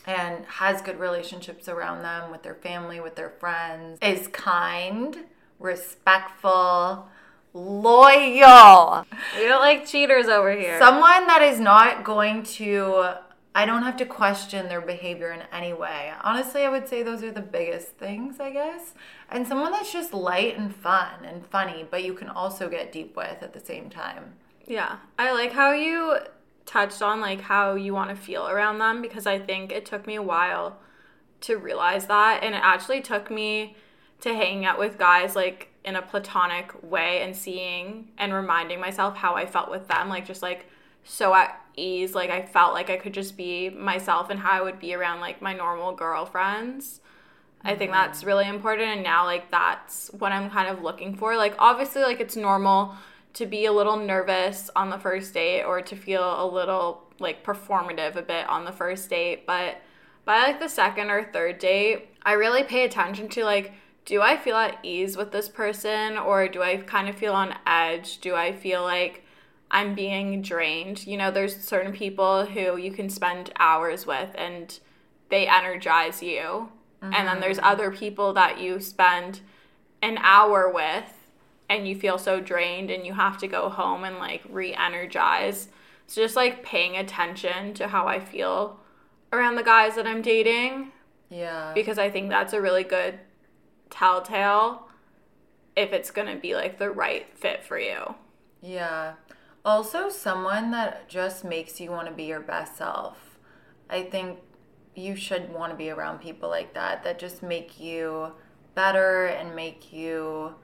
[0.06, 5.24] and has good relationships around them with their family, with their friends, is kind,
[5.58, 7.08] respectful,
[7.57, 9.07] loyal.
[9.36, 10.78] We don't like cheaters over here.
[10.78, 13.14] Someone that is not going to,
[13.54, 16.12] I don't have to question their behavior in any way.
[16.22, 18.94] Honestly, I would say those are the biggest things, I guess.
[19.30, 23.16] And someone that's just light and fun and funny, but you can also get deep
[23.16, 24.34] with at the same time.
[24.66, 24.96] Yeah.
[25.18, 26.18] I like how you
[26.66, 30.07] touched on like how you want to feel around them because I think it took
[30.07, 30.80] me a while
[31.42, 33.76] to realize that and it actually took me
[34.20, 39.16] to hanging out with guys like in a platonic way and seeing and reminding myself
[39.16, 40.66] how I felt with them like just like
[41.05, 44.61] so at ease like I felt like I could just be myself and how I
[44.61, 47.01] would be around like my normal girlfriends.
[47.62, 48.01] I think mm-hmm.
[48.01, 51.37] that's really important and now like that's what I'm kind of looking for.
[51.37, 52.97] Like obviously like it's normal
[53.34, 57.45] to be a little nervous on the first date or to feel a little like
[57.45, 59.80] performative a bit on the first date, but
[60.24, 63.72] by like the second or third date, I really pay attention to like
[64.07, 67.54] do I feel at ease with this person or do I kind of feel on
[67.66, 68.18] edge?
[68.18, 69.24] Do I feel like
[69.70, 71.07] I'm being drained?
[71.07, 74.78] You know, there's certain people who you can spend hours with and
[75.28, 76.70] they energize you.
[77.02, 77.66] And then there's mm-hmm.
[77.66, 79.40] other people that you spend
[80.02, 81.12] an hour with
[81.68, 85.68] and you feel so drained and you have to go home and like re-energize.
[86.07, 88.78] So just like paying attention to how I feel
[89.32, 90.92] around the guys that I'm dating
[91.28, 91.72] Yeah.
[91.74, 93.18] because I think that's a really good
[93.91, 94.89] telltale
[95.74, 98.14] if it's going to be like the right fit for you.
[98.62, 99.14] Yeah.
[99.64, 103.39] Also, someone that just makes you want to be your best self.
[103.91, 104.39] I think
[104.95, 108.32] you should want to be around people like that that just make you
[108.74, 110.55] better and make you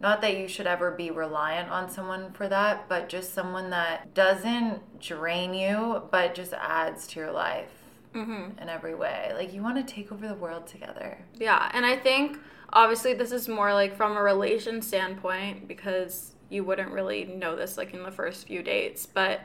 [0.00, 4.12] not that you should ever be reliant on someone for that, but just someone that
[4.14, 7.68] doesn't drain you, but just adds to your life
[8.14, 8.58] Mm-hmm.
[8.60, 9.32] in every way.
[9.34, 11.16] Like you want to take over the world together.
[11.38, 12.36] Yeah, and I think
[12.72, 17.76] obviously this is more like from a relation standpoint because you wouldn't really know this
[17.76, 19.40] like in the first few dates, but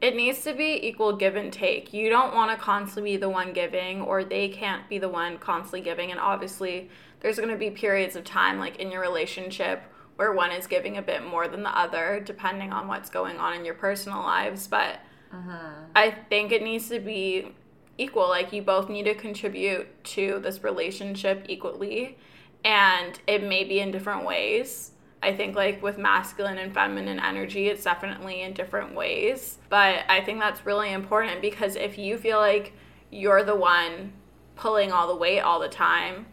[0.00, 1.92] it needs to be equal give and take.
[1.92, 5.38] You don't want to constantly be the one giving or they can't be the one
[5.38, 6.88] constantly giving and obviously
[7.20, 9.82] there's going to be periods of time like in your relationship
[10.16, 13.54] where one is giving a bit more than the other depending on what's going on
[13.54, 15.00] in your personal lives, but
[15.32, 15.84] mm-hmm.
[15.94, 17.52] I think it needs to be
[17.98, 18.28] equal.
[18.28, 22.18] Like you both need to contribute to this relationship equally,
[22.64, 24.92] and it may be in different ways.
[25.22, 29.58] I think like with masculine and feminine energy, it's definitely in different ways.
[29.68, 32.72] But I think that's really important because if you feel like
[33.10, 34.12] you're the one
[34.56, 36.26] pulling all the weight all the time,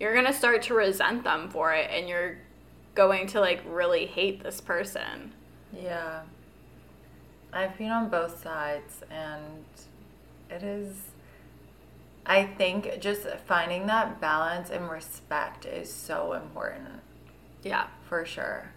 [0.00, 2.38] you're going to start to resent them for it and you're
[2.94, 5.32] going to like really hate this person.
[5.72, 6.22] Yeah.
[7.52, 9.64] I've been on both sides and
[10.48, 11.09] it is
[12.30, 17.00] I think just finding that balance and respect is so important
[17.64, 17.88] Yeah.
[18.08, 18.70] for sure.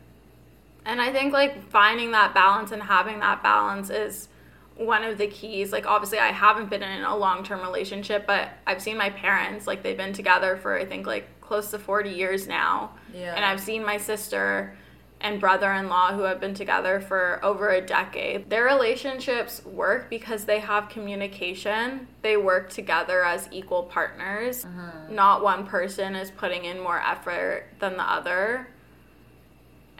[0.86, 4.28] And I think like finding that balance and having that balance is
[4.76, 5.72] one of the keys.
[5.72, 9.84] Like obviously I haven't been in a long-term relationship, but I've seen my parents like
[9.84, 12.93] they've been together for I think like close to 40 years now.
[13.14, 13.36] Yeah.
[13.36, 14.76] And I've seen my sister
[15.24, 18.49] and brother-in-law who have been together for over a decade.
[18.49, 22.07] Their relationships work because they have communication.
[22.21, 24.65] They work together as equal partners.
[24.65, 25.15] Mm-hmm.
[25.15, 28.67] Not one person is putting in more effort than the other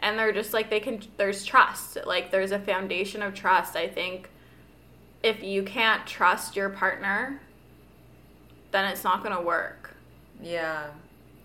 [0.00, 3.88] and they're just like they can there's trust like there's a foundation of trust i
[3.88, 4.28] think
[5.22, 7.40] if you can't trust your partner
[8.72, 9.94] then it's not going to work
[10.42, 10.88] Yeah.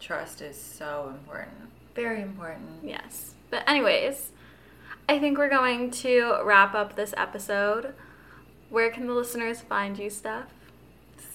[0.01, 1.55] Trust is so important.
[1.95, 2.67] Very important.
[2.83, 4.31] yes but anyways
[5.07, 7.93] i think we're going to wrap up this episode
[8.69, 10.49] where can the listeners find you steph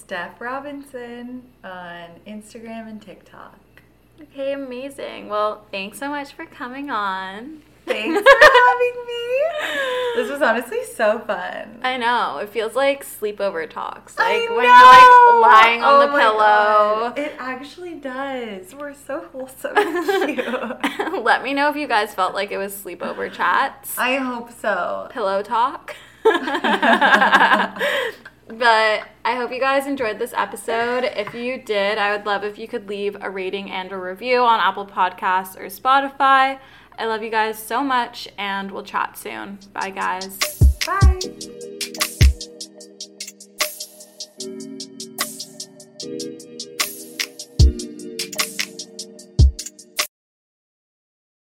[0.04, 3.73] Steph Robinson on Instagram and TikTok.
[4.22, 9.42] Okay amazing well thanks so much for coming on Thanks for having me.
[10.16, 11.80] This was honestly so fun.
[11.82, 12.38] I know.
[12.38, 14.14] It feels like sleepover talks.
[14.18, 17.10] I Like when you're like lying on Oh the pillow.
[17.10, 17.18] God.
[17.18, 18.74] It actually does.
[18.74, 19.74] We're so wholesome.
[21.22, 25.08] Let me know if you guys felt like it was sleepover chats, I hope so.
[25.10, 25.94] pillow talk.
[28.46, 31.04] but I hope you guys enjoyed this episode.
[31.04, 34.40] If you did, I would love if you could leave a rating and a review
[34.40, 36.58] on Apple Podcasts or Spotify.
[36.98, 39.58] I love you guys so much, and we'll chat soon.
[39.72, 40.38] Bye, guys.
[40.86, 41.20] Bye.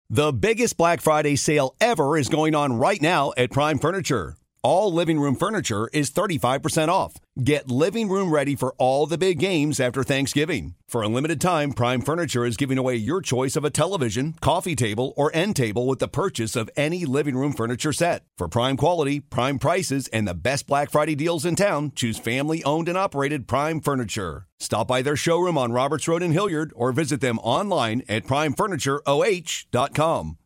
[0.09, 4.36] The biggest Black Friday sale ever is going on right now at Prime Furniture.
[4.63, 7.17] All living room furniture is 35% off.
[7.43, 10.75] Get living room ready for all the big games after Thanksgiving.
[10.89, 14.75] For a limited time, Prime Furniture is giving away your choice of a television, coffee
[14.75, 18.25] table, or end table with the purchase of any living room furniture set.
[18.39, 22.65] For prime quality, prime prices, and the best Black Friday deals in town, choose family
[22.65, 24.47] owned and operated Prime Furniture.
[24.59, 30.39] Stop by their showroom on Roberts Road in Hilliard or visit them online at primefurnitureoh.com.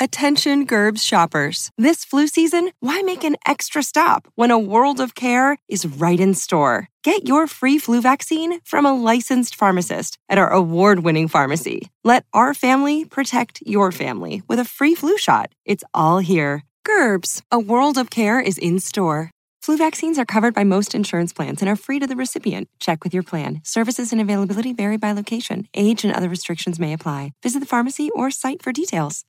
[0.00, 1.70] Attention Gerbes shoppers.
[1.78, 6.18] This flu season, why make an extra stop when a world of care is right
[6.18, 6.88] in store?
[7.04, 11.90] Get your free flu vaccine from a licensed pharmacist at our award winning pharmacy.
[12.02, 15.52] Let our family protect your family with a free flu shot.
[15.64, 16.64] It's all here.
[16.84, 19.30] Gerbes, a world of care is in store.
[19.62, 22.68] Flu vaccines are covered by most insurance plans and are free to the recipient.
[22.80, 23.60] Check with your plan.
[23.62, 25.68] Services and availability vary by location.
[25.72, 27.32] Age and other restrictions may apply.
[27.44, 29.24] Visit the pharmacy or site for details.